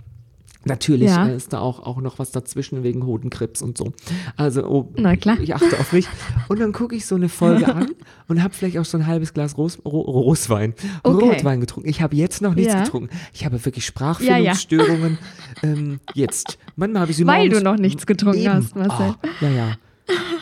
Natürlich 0.64 1.08
Ja. 1.08 1.28
äh, 1.28 1.36
ist 1.36 1.52
da 1.52 1.60
auch, 1.60 1.78
auch 1.86 2.00
noch 2.00 2.18
was 2.18 2.32
dazwischen 2.32 2.82
wegen 2.82 3.06
Hodenkrebs 3.06 3.62
und 3.62 3.78
so. 3.78 3.92
Also 4.36 4.64
oh, 4.66 4.92
Na 4.96 5.16
klar. 5.16 5.38
ich 5.40 5.54
achte 5.54 5.78
auf 5.78 5.92
mich. 5.92 6.08
Und 6.48 6.58
dann 6.60 6.72
gucke 6.72 6.96
ich 6.96 7.06
so 7.06 7.14
eine 7.14 7.28
Folge 7.28 7.66
an 7.74 7.86
und 8.26 8.42
habe 8.42 8.52
vielleicht 8.52 8.76
auch 8.76 8.84
so 8.84 8.98
ein 8.98 9.06
halbes 9.06 9.32
Glas 9.32 9.56
Ros 9.56 9.78
Ro 9.84 10.00
Roswein, 10.00 10.74
Okay. 11.04 11.24
Rotwein 11.26 11.60
getrunken. 11.60 11.88
Ich 11.88 12.02
habe 12.02 12.16
jetzt 12.16 12.42
noch 12.42 12.54
nichts 12.54 12.74
Ja. 12.74 12.82
getrunken. 12.82 13.08
Ich 13.32 13.44
habe 13.46 13.64
wirklich 13.64 13.86
Sprachfindungsstörungen. 13.86 15.18
Ähm, 15.62 16.00
jetzt. 16.14 16.58
Manchmal 16.76 17.02
habe 17.02 17.12
ich 17.12 17.16
sie 17.16 17.26
Weil 17.26 17.44
morgens, 17.46 17.58
du 17.58 17.64
noch 17.64 17.76
nichts 17.78 18.06
getrunken 18.06 18.40
Eben. 18.40 18.52
hast, 18.54 18.74
Marcel. 18.76 19.14
Oh, 19.22 19.44
ja, 19.44 19.50
ja. 19.50 19.72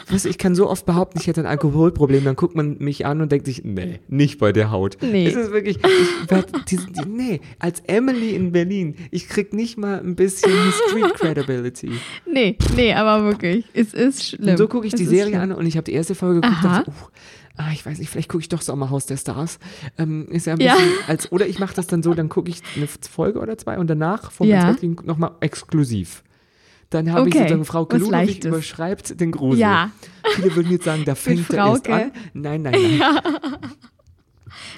Du, 0.09 0.29
ich 0.29 0.39
kann 0.39 0.55
so 0.55 0.69
oft 0.69 0.87
behaupten, 0.87 1.19
ich 1.21 1.27
hätte 1.27 1.41
ein 1.41 1.47
Alkoholproblem, 1.47 2.25
dann 2.25 2.37
guckt 2.37 2.55
man 2.55 2.77
mich 2.79 3.05
an 3.07 3.21
und 3.21 3.33
denkt 3.33 3.47
sich, 3.47 3.65
nee, 3.65 3.99
nicht 4.09 4.39
bei 4.39 4.53
der 4.53 4.71
Haut. 4.71 4.97
Nee. 5.01 5.27
Es 5.27 5.35
ist 5.35 5.51
wirklich, 5.51 5.79
ich 5.79 6.31
werd, 6.31 6.49
die, 6.71 6.77
die, 6.77 7.09
nee, 7.09 7.41
als 7.59 7.81
Emily 7.89 8.31
in 8.37 8.53
Berlin, 8.53 8.95
ich 9.11 9.29
krieg 9.29 9.53
nicht 9.53 9.77
mal 9.79 9.99
ein 9.99 10.15
bisschen 10.15 10.53
Street 10.89 11.15
Credibility. 11.15 11.91
Nee, 12.31 12.57
nee, 12.77 12.93
aber 12.95 13.25
wirklich. 13.25 13.65
Es 13.75 13.95
ist 13.95 14.23
schlimm. 14.25 14.51
Und 14.51 14.57
so 14.59 14.69
gucke 14.69 14.87
ich 14.87 14.95
Es 14.95 14.99
die 15.01 15.07
Serie 15.07 15.31
schlimm. 15.35 15.41
an 15.41 15.53
und 15.53 15.67
ich 15.67 15.77
habe 15.77 15.85
die 15.85 15.93
erste 15.93 16.15
Folge 16.15 16.41
geguckt 16.41 16.63
und 16.63 16.71
Aha. 16.71 16.79
dachte, 16.79 16.91
uh, 16.91 17.09
ah, 17.57 17.71
ich 17.73 17.85
weiß 17.85 17.99
nicht, 17.99 18.09
vielleicht 18.11 18.29
gucke 18.29 18.43
ich 18.43 18.49
doch 18.49 18.63
Sommerhaus 18.63 19.07
der 19.07 19.17
Stars. 19.17 19.59
Ähm, 19.99 20.29
ist 20.31 20.47
ja 20.47 20.53
ein 20.53 20.61
Ja. 20.61 20.75
bisschen 20.75 20.91
als, 21.09 21.33
oder 21.33 21.47
ich 21.49 21.59
mache 21.59 21.75
das 21.75 21.89
dann 21.89 22.03
so, 22.05 22.15
dann 22.15 22.29
gucke 22.29 22.49
ich 22.51 22.63
eine 22.77 22.87
Folge 22.87 23.41
oder 23.41 23.59
zwei 23.59 23.79
und 23.79 23.89
danach 23.89 24.31
vom 24.31 24.47
Ja. 24.47 24.77
ja. 24.81 24.89
nochmal 25.05 25.33
exklusiv. 25.41 26.23
Dann 26.91 27.13
habe 27.13 27.29
ich 27.29 27.35
Okay, 27.35 27.45
sozusagen 27.45 27.65
Frau 27.65 27.89
Ludwig 27.91 28.45
überschreibt 28.45 29.21
den 29.21 29.33
Grusel. 29.33 29.61
Ja. 29.61 29.91
Viele 30.35 30.55
würden 30.55 30.71
jetzt 30.71 30.85
sagen, 30.85 31.05
da 31.05 31.15
fängt 31.15 31.51
er 31.51 31.67
erst 31.67 31.87
Frauke. 31.87 31.95
an. 32.05 32.13
Nein, 32.33 32.63
nein, 32.63 32.99
nein. 32.99 33.57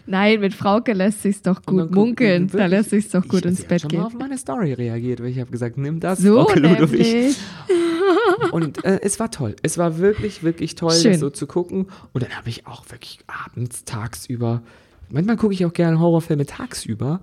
Nein, 0.06 0.40
mit 0.40 0.54
Frauke 0.54 0.92
lässt 0.92 1.22
sich's 1.22 1.42
doch 1.42 1.62
gut 1.62 1.90
munkeln. 1.90 2.48
Da 2.48 2.66
lässt 2.66 2.90
sich's 2.90 3.10
doch 3.10 3.26
gut 3.28 3.40
ich, 3.40 3.46
ins 3.46 3.60
hat 3.60 3.68
Bett 3.68 3.80
schon 3.82 3.90
gehen. 3.90 4.00
mal 4.00 4.06
auf 4.06 4.14
meine 4.14 4.38
Story 4.38 4.72
reagiert, 4.72 5.20
weil 5.20 5.28
ich 5.28 5.38
habe 5.38 5.50
gesagt, 5.50 5.76
nimm 5.76 6.00
das, 6.00 6.20
So 6.20 6.46
Frau 6.46 6.58
Ludwig. 6.58 7.36
Und 8.52 8.84
äh, 8.84 9.00
es 9.02 9.20
war 9.20 9.30
toll. 9.30 9.56
Es 9.62 9.76
war 9.78 9.98
wirklich, 9.98 10.42
wirklich 10.42 10.74
toll, 10.74 10.92
Schön. 10.92 11.12
das 11.12 11.20
so 11.20 11.30
zu 11.30 11.46
gucken. 11.46 11.86
Und 12.12 12.22
dann 12.22 12.36
habe 12.36 12.48
ich 12.48 12.66
auch 12.66 12.84
wirklich 12.90 13.18
abends, 13.26 13.84
tagsüber, 13.84 14.62
manchmal 15.10 15.36
gucke 15.36 15.52
ich 15.54 15.64
auch 15.66 15.72
gerne 15.72 15.98
Horrorfilme 16.00 16.46
tagsüber. 16.46 17.20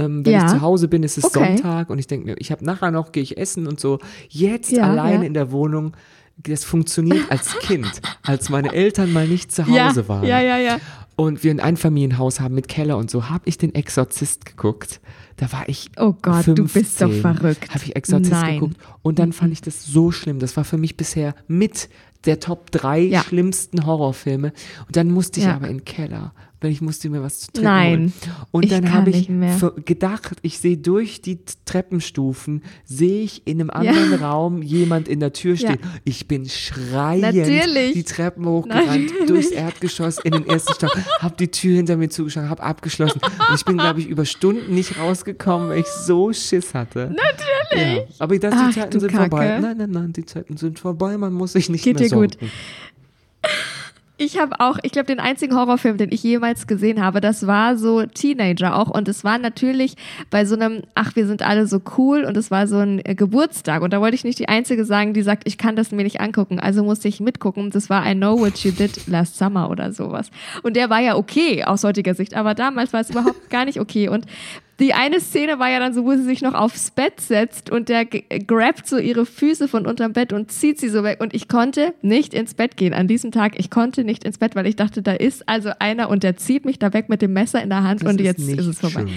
Ähm, 0.00 0.24
wenn 0.26 0.32
Ja. 0.32 0.46
ich 0.46 0.50
zu 0.52 0.60
Hause 0.60 0.88
bin, 0.88 1.02
ist 1.02 1.18
es 1.18 1.24
Okay. 1.24 1.56
Sonntag 1.56 1.90
und 1.90 1.98
ich 1.98 2.06
denke 2.06 2.26
mir, 2.26 2.36
ich 2.38 2.50
habe 2.52 2.64
nachher 2.64 2.90
noch, 2.90 3.12
gehe 3.12 3.22
ich 3.22 3.36
essen 3.38 3.66
und 3.66 3.80
so. 3.80 3.98
Jetzt 4.28 4.72
Ja, 4.72 4.84
alleine 4.90 5.22
ja. 5.22 5.26
in 5.26 5.34
der 5.34 5.50
Wohnung, 5.52 5.92
das 6.36 6.64
funktioniert 6.64 7.30
als 7.30 7.58
Kind, 7.60 8.00
als 8.22 8.48
meine 8.48 8.72
Eltern 8.72 9.12
mal 9.12 9.26
nicht 9.28 9.52
zu 9.52 9.66
Hause 9.66 10.08
waren. 10.08 10.24
ja, 10.26 10.40
ja, 10.40 10.58
ja. 10.58 10.78
Und 11.16 11.44
wir 11.44 11.50
ein 11.50 11.60
Einfamilienhaus 11.60 12.40
haben 12.40 12.54
mit 12.54 12.66
Keller 12.68 12.96
und 12.96 13.10
so, 13.10 13.28
habe 13.28 13.42
ich 13.44 13.58
den 13.58 13.74
Exorzist 13.74 14.46
geguckt. 14.46 15.00
Da 15.36 15.52
war 15.52 15.68
ich. 15.68 15.90
Oh 15.98 16.14
Gott, 16.22 16.46
du 16.46 16.66
bist 16.66 17.00
doch 17.02 17.12
verrückt. 17.12 17.68
Habe 17.74 17.84
ich 17.84 17.94
Exorzist 17.96 18.32
Nein. 18.32 18.54
geguckt. 18.60 18.76
Und 19.02 19.18
dann 19.18 19.32
fand 19.34 19.52
ich 19.52 19.60
das 19.60 19.84
so 19.84 20.12
schlimm. 20.12 20.38
Das 20.38 20.56
war 20.56 20.64
für 20.64 20.78
mich 20.78 20.96
bisher 20.96 21.34
mit 21.46 21.90
der 22.24 22.40
Top 22.40 22.70
3 22.70 23.00
Ja. 23.00 23.22
schlimmsten 23.22 23.84
Horrorfilme. 23.84 24.52
Und 24.86 24.96
dann 24.96 25.10
musste 25.10 25.40
ich 25.40 25.46
Ja. 25.46 25.56
aber 25.56 25.68
in 25.68 25.78
den 25.78 25.84
Keller, 25.84 26.32
weil 26.60 26.70
ich 26.70 26.80
musste 26.80 27.08
mir 27.08 27.22
was 27.22 27.40
zu 27.40 27.52
trinken 27.52 27.64
Nein, 27.64 27.90
holen. 27.90 28.12
Und 28.50 28.64
ich 28.64 28.70
dann 28.70 28.92
habe 28.92 29.10
ich 29.10 29.28
gedacht, 29.84 30.36
ich 30.42 30.58
sehe 30.58 30.76
durch 30.76 31.22
die 31.22 31.38
Treppenstufen, 31.64 32.62
sehe 32.84 33.22
ich 33.22 33.46
in 33.46 33.60
einem 33.60 33.70
anderen 33.70 34.14
Raum 34.14 34.62
jemand 34.62 35.08
in 35.08 35.20
der 35.20 35.32
Tür 35.32 35.56
stehen. 35.56 35.78
Ja. 35.82 35.90
Ich 36.04 36.28
bin 36.28 36.48
schreiend 36.48 37.22
Natürlich. 37.34 37.92
die 37.94 38.04
Treppen 38.04 38.46
hochgerannt, 38.46 39.10
durchs 39.26 39.50
Erdgeschoss 39.50 40.18
in 40.18 40.32
den 40.32 40.46
ersten 40.46 40.74
Stock, 40.74 40.96
hab 41.20 41.36
die 41.38 41.48
Tür 41.48 41.76
hinter 41.76 41.96
mir 41.96 42.10
zugeschlagen, 42.10 42.50
hab 42.50 42.62
abgeschlossen. 42.62 43.20
Und 43.22 43.54
ich 43.54 43.64
bin, 43.64 43.78
glaube 43.78 44.00
ich, 44.00 44.06
über 44.06 44.24
Stunden 44.24 44.74
nicht 44.74 44.98
rausgekommen, 44.98 45.70
weil 45.70 45.80
ich 45.80 45.86
so 45.86 46.32
Schiss 46.32 46.74
hatte. 46.74 47.14
Natürlich. 47.14 47.98
Ja. 47.98 48.14
Aber 48.18 48.38
das, 48.38 48.54
die 48.54 48.60
Ach, 48.60 48.74
Zeiten 48.74 49.00
sind 49.00 49.12
Kacke. 49.12 49.30
vorbei. 49.30 49.58
Nein, 49.60 49.76
nein, 49.78 49.90
nein, 49.90 50.12
die 50.12 50.24
Zeiten 50.24 50.56
sind 50.56 50.78
vorbei, 50.78 51.16
man 51.16 51.32
muss 51.32 51.52
sich 51.52 51.68
nicht 51.68 51.84
Geht 51.84 51.98
mehr 51.98 52.08
dir 52.08 52.14
gut. 52.14 52.36
Ich 54.22 54.38
habe 54.38 54.60
auch, 54.60 54.76
ich 54.82 54.92
glaube, 54.92 55.06
den 55.06 55.18
einzigen 55.18 55.56
Horrorfilm, 55.56 55.96
den 55.96 56.12
ich 56.12 56.22
jemals 56.22 56.66
gesehen 56.66 57.02
habe, 57.02 57.22
das 57.22 57.46
war 57.46 57.78
so 57.78 58.04
Teenager 58.04 58.76
auch. 58.76 58.90
Und 58.90 59.08
es 59.08 59.24
war 59.24 59.38
natürlich 59.38 59.94
bei 60.28 60.44
so 60.44 60.56
einem, 60.56 60.82
ach, 60.94 61.16
wir 61.16 61.26
sind 61.26 61.40
alle 61.40 61.66
so 61.66 61.80
cool 61.96 62.24
und 62.24 62.36
es 62.36 62.50
war 62.50 62.66
so 62.66 62.76
ein 62.76 63.00
äh, 63.02 63.14
Geburtstag. 63.14 63.80
Und 63.80 63.94
da 63.94 64.00
wollte 64.02 64.16
ich 64.16 64.24
nicht 64.24 64.38
die 64.38 64.46
Einzige 64.46 64.84
sagen, 64.84 65.14
die 65.14 65.22
sagt, 65.22 65.44
ich 65.46 65.56
kann 65.56 65.74
das 65.74 65.90
mir 65.90 66.02
nicht 66.02 66.20
angucken. 66.20 66.60
Also 66.60 66.84
musste 66.84 67.08
ich 67.08 67.20
mitgucken. 67.20 67.70
Das 67.70 67.88
war 67.88 68.06
I 68.06 68.14
Know 68.14 68.38
What 68.38 68.58
You 68.58 68.72
Did 68.72 69.06
Last 69.06 69.38
Summer 69.38 69.70
oder 69.70 69.90
sowas. 69.90 70.30
Und 70.62 70.76
der 70.76 70.90
war 70.90 71.00
ja 71.00 71.16
okay 71.16 71.64
aus 71.64 71.82
heutiger 71.82 72.12
Sicht. 72.12 72.34
Aber 72.34 72.54
damals 72.54 72.92
war 72.92 73.00
es 73.00 73.08
überhaupt 73.08 73.48
gar 73.48 73.64
nicht 73.64 73.80
okay. 73.80 74.10
Und 74.10 74.26
die 74.80 74.94
eine 74.94 75.20
Szene 75.20 75.58
war 75.58 75.68
ja 75.70 75.78
dann 75.78 75.92
so, 75.92 76.04
wo 76.04 76.12
sie 76.12 76.22
sich 76.24 76.40
noch 76.42 76.54
aufs 76.54 76.90
Bett 76.90 77.20
setzt 77.20 77.70
und 77.70 77.88
der 77.88 78.04
grabt 78.06 78.86
so 78.88 78.96
ihre 78.98 79.26
Füße 79.26 79.68
von 79.68 79.86
unterm 79.86 80.12
Bett 80.14 80.32
und 80.32 80.50
zieht 80.50 80.78
sie 80.80 80.88
so 80.88 81.04
weg. 81.04 81.20
Und 81.20 81.34
ich 81.34 81.48
konnte 81.48 81.92
nicht 82.02 82.32
ins 82.34 82.54
Bett 82.54 82.76
gehen 82.76 82.94
an 82.94 83.06
diesem 83.06 83.30
Tag. 83.30 83.58
Ich 83.58 83.70
konnte 83.70 84.04
nicht 84.04 84.24
ins 84.24 84.38
Bett, 84.38 84.56
weil 84.56 84.66
ich 84.66 84.76
dachte, 84.76 85.02
da 85.02 85.12
ist 85.12 85.48
also 85.48 85.70
einer 85.78 86.08
und 86.08 86.22
der 86.22 86.36
zieht 86.36 86.64
mich 86.64 86.78
da 86.78 86.92
weg 86.92 87.08
mit 87.08 87.20
dem 87.22 87.32
Messer 87.32 87.62
in 87.62 87.68
der 87.68 87.82
Hand 87.82 88.02
Das 88.02 88.08
und 88.10 88.20
jetzt 88.20 88.38
nicht 88.40 88.58
ist 88.58 88.66
es 88.66 88.80
vorbei. 88.80 89.00
schön. 89.02 89.10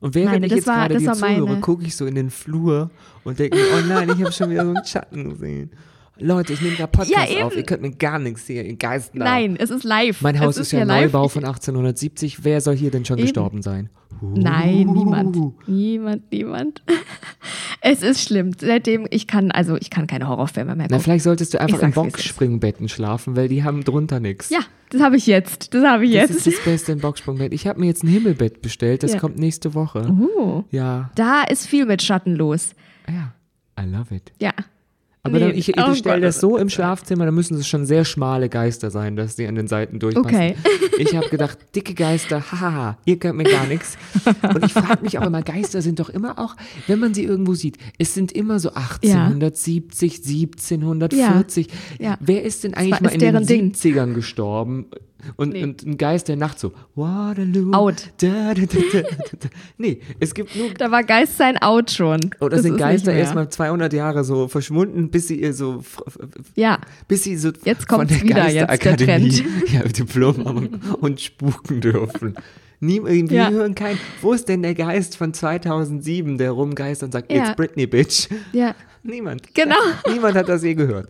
Und 0.00 0.14
während 0.14 0.32
Nein, 0.32 0.42
ich 0.44 0.52
jetzt 0.52 0.66
war- 0.66 0.88
gerade 0.88 0.98
dir 0.98 1.12
zuhöre, 1.14 1.60
gucke 1.60 1.84
ich 1.84 1.96
so 1.96 2.04
in 2.06 2.14
den 2.14 2.30
Flur 2.30 2.90
und 3.24 3.38
denke 3.38 3.56
mir, 3.56 3.64
oh 3.74 3.80
nein, 3.88 4.10
ich 4.10 4.20
habe 4.22 4.32
schon 4.32 4.50
wieder 4.50 4.64
so 4.64 4.74
einen 4.74 4.84
Schatten 4.84 5.30
gesehen. 5.30 5.70
Leute, 6.18 6.52
ich 6.52 6.60
nehme 6.60 6.76
da 6.76 6.86
Podcast 6.86 7.10
Ja, 7.32 7.44
auf, 7.44 7.56
ihr 7.56 7.64
könnt 7.64 7.82
mir 7.82 7.90
gar 7.90 8.18
nichts 8.20 8.46
hier, 8.46 8.64
ihr 8.64 8.76
Geist 8.76 9.14
nach. 9.16 9.24
Nein, 9.26 9.56
es 9.58 9.70
ist 9.70 9.82
live. 9.82 10.20
Mein 10.22 10.38
Haus 10.38 10.56
es 10.56 10.68
ist, 10.68 10.72
ja 10.72 10.80
ein. 10.82 10.86
Neubau 10.88 11.26
von 11.28 11.44
1870. 11.44 12.44
Wer 12.44 12.60
soll 12.60 12.76
hier 12.76 12.90
denn 12.92 13.04
schon 13.04 13.18
Eben. 13.18 13.26
gestorben 13.26 13.62
sein? 13.62 13.90
Nein, 14.22 14.86
niemand. 14.92 15.36
Uh. 15.36 15.54
Niemand, 15.66 16.30
niemand. 16.32 16.82
Es 17.86 18.00
ist 18.02 18.22
schlimm. 18.26 18.52
Seitdem, 18.58 19.06
ich 19.10 19.26
kann, 19.26 19.50
also 19.50 19.76
ich 19.76 19.90
kann 19.90 20.06
keine 20.06 20.26
Horrorfilme 20.26 20.74
mehr 20.74 20.86
Na, 20.88 20.96
gucken. 20.96 21.02
vielleicht 21.04 21.24
solltest 21.24 21.52
du 21.52 21.60
einfach 21.60 21.82
in 21.82 21.90
ist. 21.90 21.94
Boxspringbetten 21.96 22.88
schlafen, 22.88 23.36
weil 23.36 23.48
die 23.48 23.62
haben 23.62 23.84
drunter 23.84 24.20
nichts. 24.20 24.48
Ja, 24.48 24.60
das 24.88 25.02
habe 25.02 25.18
ich 25.18 25.26
jetzt. 25.26 25.74
Das 25.74 25.84
habe 25.84 26.06
ich 26.06 26.12
Das 26.14 26.30
jetzt. 26.30 26.46
ist 26.46 26.56
das 26.56 26.64
Beste 26.64 26.92
im 26.92 27.00
Boxsprungbett. 27.00 27.52
Ich 27.52 27.66
habe 27.66 27.80
mir 27.80 27.84
jetzt 27.86 28.02
ein 28.02 28.08
Himmelbett 28.08 28.62
bestellt, 28.62 29.02
das 29.02 29.12
Ja. 29.12 29.18
kommt 29.18 29.38
nächste 29.38 29.74
Woche. 29.74 30.08
Uh, 30.08 30.62
Ja, 30.70 31.10
da 31.14 31.42
ist 31.42 31.66
viel 31.66 31.84
mit 31.84 32.00
Schatten 32.00 32.34
los. 32.36 32.70
ja, 33.06 33.34
I 33.78 33.86
love 33.86 34.14
it. 34.14 34.32
Ja. 34.40 34.52
Aber 35.26 35.38
Nee, 35.38 35.40
dann, 35.40 35.54
ich, 35.56 35.70
ich 35.70 35.76
oh 35.78 35.94
stelle 35.94 36.20
das 36.20 36.38
so 36.38 36.58
im 36.58 36.68
Schlafzimmer, 36.68 37.24
dann 37.24 37.34
müssen 37.34 37.56
es 37.56 37.66
schon 37.66 37.86
sehr 37.86 38.04
schmale 38.04 38.50
Geister 38.50 38.90
sein, 38.90 39.16
dass 39.16 39.36
die 39.36 39.46
an 39.46 39.54
den 39.54 39.66
Seiten 39.68 39.98
durchpassen. 39.98 40.28
Okay. 40.28 40.54
Ich 40.96 41.16
habe 41.16 41.28
gedacht, 41.28 41.58
dicke 41.74 41.92
Geister, 41.92 42.52
haha, 42.52 42.98
ihr 43.04 43.18
könnt 43.18 43.36
mir 43.36 43.42
gar 43.42 43.66
nichts. 43.66 43.98
Und 44.42 44.64
ich 44.64 44.72
frage 44.72 45.02
mich 45.02 45.18
auch 45.18 45.26
immer, 45.26 45.42
Geister 45.42 45.82
sind 45.82 45.98
doch 45.98 46.08
immer 46.08 46.38
auch, 46.38 46.54
wenn 46.86 47.00
man 47.00 47.14
sie 47.14 47.24
irgendwo 47.24 47.54
sieht, 47.54 47.78
es 47.98 48.14
sind 48.14 48.30
immer 48.30 48.60
so 48.60 48.68
1870, 48.74 50.18
1740. 50.18 51.68
Ja. 51.98 52.16
Wer 52.20 52.44
ist 52.44 52.62
denn 52.62 52.74
eigentlich 52.74 52.92
war- 52.92 53.02
mal 53.02 53.12
in 53.12 53.18
den 53.18 53.46
Ding. 53.46 53.72
70ern 53.72 54.12
gestorben? 54.14 54.86
Und, 55.36 55.52
Nee. 55.54 55.62
und 55.64 55.82
ein 55.84 55.96
Geist 55.98 56.28
der 56.28 56.36
Nacht 56.36 56.58
so, 56.58 56.72
Waterloo. 56.94 57.72
Out. 57.72 58.10
Da, 58.20 58.54
da, 58.54 58.62
da. 58.64 59.48
Nee, 59.78 60.00
es 60.20 60.34
gibt 60.34 60.54
nur 60.56 60.70
Da 60.70 60.90
war 60.90 61.02
Geist 61.04 61.36
sein 61.38 61.56
Out 61.58 61.90
schon. 61.90 62.20
oder 62.40 62.50
Das 62.56 62.62
sind 62.62 62.74
ist 62.74 62.78
Geister 62.80 63.12
erstmal 63.12 63.48
200 63.48 63.92
Jahre 63.92 64.24
so 64.24 64.48
verschwunden, 64.48 65.10
bis 65.10 65.28
sie 65.28 65.40
ihr 65.40 65.52
so, 65.54 65.82
Ja, 66.54 66.78
bis 67.08 67.24
sie 67.24 67.36
so 67.36 67.50
Jetzt 67.64 67.88
von 67.88 67.98
kommt's 67.98 68.14
der 68.14 68.22
wieder, 68.22 68.48
jetzt 68.50 68.84
der 68.84 68.96
Trend. 68.96 69.44
ja, 69.72 69.82
Diplom 69.82 70.44
haben 70.44 70.80
und 71.00 71.20
spuken 71.20 71.80
dürfen. 71.80 72.34
Nie, 72.80 72.96
irgendwie 72.96 73.36
Ja. 73.36 73.50
hören 73.50 73.74
kein, 73.74 73.98
wo 74.20 74.32
ist 74.32 74.48
denn 74.48 74.62
der 74.62 74.74
Geist 74.74 75.16
von 75.16 75.32
2007, 75.32 76.36
der 76.38 76.50
rumgeistert 76.50 77.08
und 77.08 77.12
sagt, 77.12 77.32
Ja. 77.32 77.44
it's 77.48 77.56
Britney, 77.56 77.86
bitch. 77.86 78.28
ja. 78.52 78.74
Niemand. 79.02 79.54
Genau. 79.54 79.76
Niemand 80.10 80.34
hat 80.34 80.48
das 80.48 80.62
je 80.62 80.74
gehört. 80.74 81.08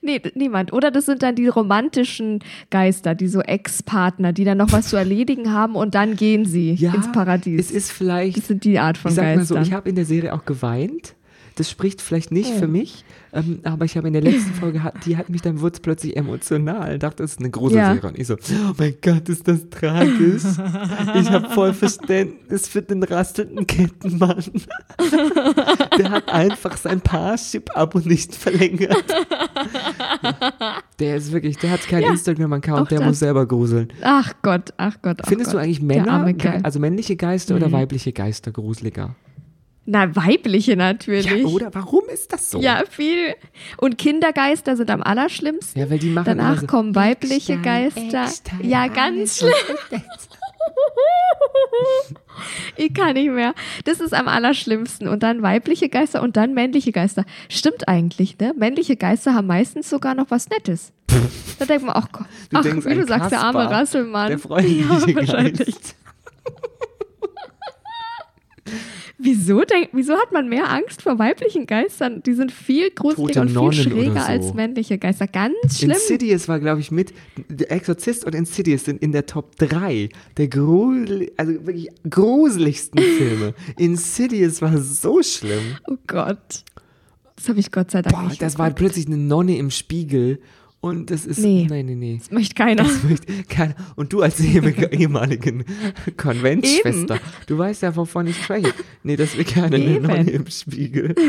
Nee, 0.00 0.20
niemand. 0.34 0.72
Oder 0.72 0.90
das 0.90 1.06
sind 1.06 1.22
dann 1.22 1.34
die 1.34 1.46
romantischen 1.48 2.40
Geister, 2.70 3.14
die 3.14 3.28
so 3.28 3.40
Ex-Partner, 3.40 4.32
die 4.32 4.44
dann 4.44 4.58
noch 4.58 4.72
was 4.72 4.88
zu 4.88 4.96
erledigen 4.96 5.52
haben 5.52 5.74
und 5.76 5.94
dann 5.94 6.16
gehen 6.16 6.44
sie 6.44 6.74
Ja, 6.74 6.94
ins 6.94 7.10
Paradies. 7.12 7.60
es 7.66 7.70
ist 7.70 7.92
vielleicht, 7.92 8.36
das 8.38 8.46
sind 8.48 8.64
die 8.64 8.78
Art 8.78 8.98
von 8.98 9.10
ich 9.10 9.16
sag 9.16 9.24
mal 9.36 9.44
so, 9.44 9.54
Geistern. 9.54 9.62
ich 9.62 9.72
habe 9.72 9.88
in 9.88 9.94
der 9.96 10.04
Serie 10.04 10.34
auch 10.34 10.44
geweint. 10.44 11.14
Das 11.56 11.70
spricht 11.70 12.00
vielleicht 12.00 12.30
nicht 12.32 12.50
Oh. 12.54 12.58
für 12.60 12.66
mich, 12.66 13.04
ähm, 13.32 13.60
aber 13.64 13.84
ich 13.84 13.96
habe 13.96 14.06
in 14.06 14.12
der 14.14 14.22
letzten 14.22 14.54
Folge, 14.54 14.82
hat, 14.82 15.04
die 15.06 15.16
hat 15.16 15.28
mich 15.28 15.42
dann 15.42 15.60
wurde 15.60 15.78
plötzlich 15.80 16.16
emotional. 16.16 16.98
Dachte, 16.98 17.22
das 17.22 17.32
ist 17.32 17.40
eine 17.40 17.50
Gruselserie. 17.50 18.00
Ja. 18.02 18.08
Und 18.08 18.18
ich 18.18 18.26
so, 18.26 18.34
oh 18.34 18.72
mein 18.78 18.94
Gott, 19.02 19.28
ist 19.28 19.46
das 19.48 19.68
tragisch. 19.70 20.42
ich 21.14 21.30
habe 21.30 21.48
voll 21.50 21.72
Verständnis 21.74 22.68
für 22.68 22.82
den 22.82 23.02
rastelnden 23.02 23.66
Kettenmann. 23.66 24.42
der 25.98 26.10
hat 26.10 26.28
einfach 26.28 26.76
sein 26.76 27.00
Parship-Abo 27.00 27.98
nicht 28.00 28.34
verlängert. 28.34 29.04
der 30.98 31.16
ist 31.16 31.32
wirklich, 31.32 31.58
der 31.58 31.70
hat 31.72 31.80
keinen 31.88 32.02
Ja, 32.04 32.10
Instagram-Account, 32.12 32.90
der 32.90 32.98
das. 32.98 33.06
muss 33.08 33.18
selber 33.18 33.46
gruseln. 33.46 33.88
Ach 34.02 34.32
Gott, 34.42 34.72
ach 34.76 34.96
Gott. 35.02 35.18
Ach 35.22 35.28
Findest 35.28 35.50
Gott. 35.52 35.60
du 35.60 35.64
eigentlich 35.64 35.82
Männer, 35.82 36.32
also 36.62 36.78
männliche 36.78 37.16
Geister 37.16 37.56
oder 37.56 37.70
weibliche 37.72 38.12
Geister 38.12 38.50
gruseliger? 38.52 39.14
Na, 39.84 40.14
weibliche 40.14 40.76
natürlich. 40.76 41.26
Ja, 41.26 41.44
oder? 41.46 41.74
Warum 41.74 42.08
ist 42.12 42.32
das 42.32 42.50
so? 42.50 42.60
Ja, 42.60 42.84
viel. 42.88 43.34
Und 43.78 43.98
Kindergeister 43.98 44.76
sind 44.76 44.90
am 44.90 45.02
allerschlimmsten. 45.02 45.80
Ja, 45.80 45.90
weil 45.90 45.98
die 45.98 46.10
machen 46.10 46.26
Danach 46.26 46.52
immer 46.52 46.60
so, 46.60 46.66
kommen 46.68 46.94
weibliche 46.94 47.54
Eckstein, 47.54 47.62
Geister. 47.62 48.24
Eckstein, 48.24 48.68
ja, 48.68 48.86
ganz 48.88 49.38
schlimm. 49.38 49.52
Ich 52.76 52.94
kann 52.94 53.14
nicht 53.14 53.30
mehr. 53.30 53.54
Das 53.84 54.00
ist 54.00 54.14
am 54.14 54.28
allerschlimmsten. 54.28 55.08
Und 55.08 55.22
dann 55.22 55.42
weibliche 55.42 55.88
Geister 55.88 56.22
und 56.22 56.36
dann 56.36 56.54
männliche 56.54 56.92
Geister. 56.92 57.24
Stimmt 57.48 57.88
eigentlich, 57.88 58.38
ne? 58.38 58.54
Männliche 58.56 58.96
Geister 58.96 59.34
haben 59.34 59.46
meistens 59.46 59.90
sogar 59.90 60.14
noch 60.14 60.30
was 60.30 60.48
Nettes. 60.48 60.92
Da 61.58 61.66
denkt 61.66 61.84
man, 61.84 61.94
ach 61.96 62.10
Gott, 62.10 62.26
Du 62.50 62.56
ach, 62.56 62.62
denkst 62.62 62.86
wie 62.86 62.94
du 62.94 63.06
sagst, 63.06 63.30
der 63.30 63.40
arme 63.40 63.70
Rasselmann. 63.70 64.28
Der 64.30 64.38
freundliche 64.38 64.80
ja, 64.82 65.14
wahrscheinlich. 65.14 65.76
Wieso, 69.24 69.62
denk, 69.62 69.90
wieso 69.92 70.14
hat 70.14 70.32
man 70.32 70.48
mehr 70.48 70.68
Angst 70.68 71.02
vor 71.02 71.18
weiblichen 71.18 71.66
Geistern? 71.66 72.22
Die 72.24 72.32
sind 72.32 72.50
viel 72.50 72.90
gruseliger 72.90 73.32
Tote 73.32 73.40
und 73.40 73.48
viel 73.48 73.54
Nonnen 73.54 73.72
schräger 73.72 74.20
so. 74.20 74.26
als 74.26 74.54
männliche 74.54 74.98
Geister. 74.98 75.28
Ganz 75.28 75.78
schlimm. 75.78 75.92
Insidious 75.92 76.48
war, 76.48 76.58
glaube 76.58 76.80
ich, 76.80 76.90
mit. 76.90 77.14
Der 77.48 77.70
Exorzist 77.70 78.24
und 78.24 78.34
Insidious 78.34 78.84
sind 78.84 79.00
in 79.00 79.12
der 79.12 79.26
Top 79.26 79.56
3 79.56 80.08
der 80.36 80.48
grusel, 80.48 81.30
also 81.36 81.52
wirklich 81.52 81.88
gruseligsten 82.08 83.00
Filme. 83.18 83.54
Insidious 83.76 84.60
war 84.60 84.76
so 84.78 85.22
schlimm. 85.22 85.76
Oh 85.86 85.96
Gott. 86.08 86.64
Das 87.36 87.48
habe 87.48 87.60
ich 87.60 87.70
Gott 87.70 87.90
sei 87.90 88.02
Dank 88.02 88.14
Boah, 88.14 88.28
nicht. 88.28 88.42
das 88.42 88.58
war 88.58 88.70
plötzlich 88.70 89.06
eine 89.06 89.16
Nonne 89.16 89.56
im 89.56 89.70
Spiegel. 89.70 90.40
Und 90.84 91.12
das 91.12 91.26
ist. 91.26 91.38
Nee. 91.38 91.64
Nein, 91.70 91.86
nee, 91.86 91.94
nee. 91.94 92.16
Das 92.18 92.32
möchte 92.32 92.56
keiner. 92.56 92.82
Das 92.82 93.04
möchte 93.04 93.32
keiner. 93.48 93.76
Und 93.94 94.12
du 94.12 94.20
als 94.20 94.40
ehemalige- 94.40 94.90
ehemaligen 94.92 95.64
Konventschwester, 96.16 97.20
du 97.46 97.56
weißt 97.56 97.82
ja, 97.82 97.94
wovon 97.94 98.26
ich 98.26 98.36
spreche. 98.42 98.74
Nee, 99.04 99.14
das 99.16 99.36
will 99.36 99.44
keine 99.44 99.76
eine. 99.76 100.00
Nonne 100.00 100.28
im 100.30 100.46
Spiegel. 100.48 101.14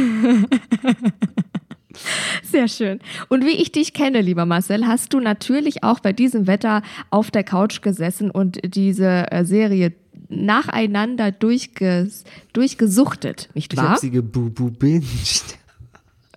Sehr 2.43 2.67
schön. 2.67 2.99
Und 3.29 3.45
wie 3.45 3.51
ich 3.61 3.71
dich 3.71 3.93
kenne, 3.93 4.21
lieber 4.21 4.47
Marcel, 4.47 4.87
hast 4.87 5.13
du 5.13 5.19
natürlich 5.19 5.83
auch 5.83 5.99
bei 5.99 6.13
diesem 6.13 6.47
Wetter 6.47 6.81
auf 7.11 7.29
der 7.29 7.43
Couch 7.43 7.83
gesessen 7.83 8.31
und 8.31 8.59
diese 8.75 9.31
äh, 9.31 9.45
Serie 9.45 9.93
nacheinander 10.29 11.31
durchges 11.31 12.23
durchgesuchtet, 12.53 13.49
nicht 13.53 13.71
Ich 13.73 13.77
wahr? 13.77 13.89
hab 13.91 13.99
sie 13.99 14.09
gebubu-binged. 14.09 15.59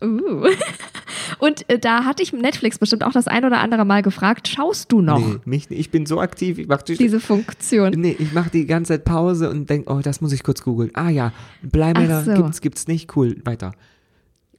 Uh. 0.02 0.48
Und 1.38 1.68
äh, 1.68 1.78
da 1.78 2.04
hatte 2.04 2.22
ich 2.22 2.32
Netflix 2.32 2.78
bestimmt 2.78 3.04
auch 3.04 3.12
das 3.12 3.28
ein 3.28 3.44
oder 3.44 3.58
andere 3.58 3.84
Mal 3.84 4.02
gefragt, 4.02 4.48
schaust 4.48 4.92
du 4.92 5.00
noch 5.00 5.18
Nee, 5.18 5.38
mich, 5.44 5.70
ich 5.70 5.90
bin 5.90 6.06
so 6.06 6.20
aktiv, 6.20 6.58
ich 6.58 6.68
mach 6.68 6.82
die, 6.82 6.96
diese 6.96 7.20
Funktion? 7.20 7.92
Nee, 7.96 8.16
ich 8.18 8.32
mache 8.32 8.50
die 8.50 8.66
ganze 8.66 8.94
Zeit 8.94 9.04
Pause 9.04 9.50
und 9.50 9.68
denk, 9.68 9.90
oh, 9.90 10.00
das 10.02 10.20
muss 10.20 10.32
ich 10.32 10.42
kurz 10.42 10.62
googeln. 10.62 10.90
Ah 10.94 11.10
ja, 11.10 11.32
Bleimänner 11.62 12.20
Ach 12.20 12.24
so. 12.24 12.42
gibt's, 12.42 12.60
gibt's 12.60 12.86
nicht, 12.86 13.16
cool, 13.16 13.36
weiter. 13.44 13.72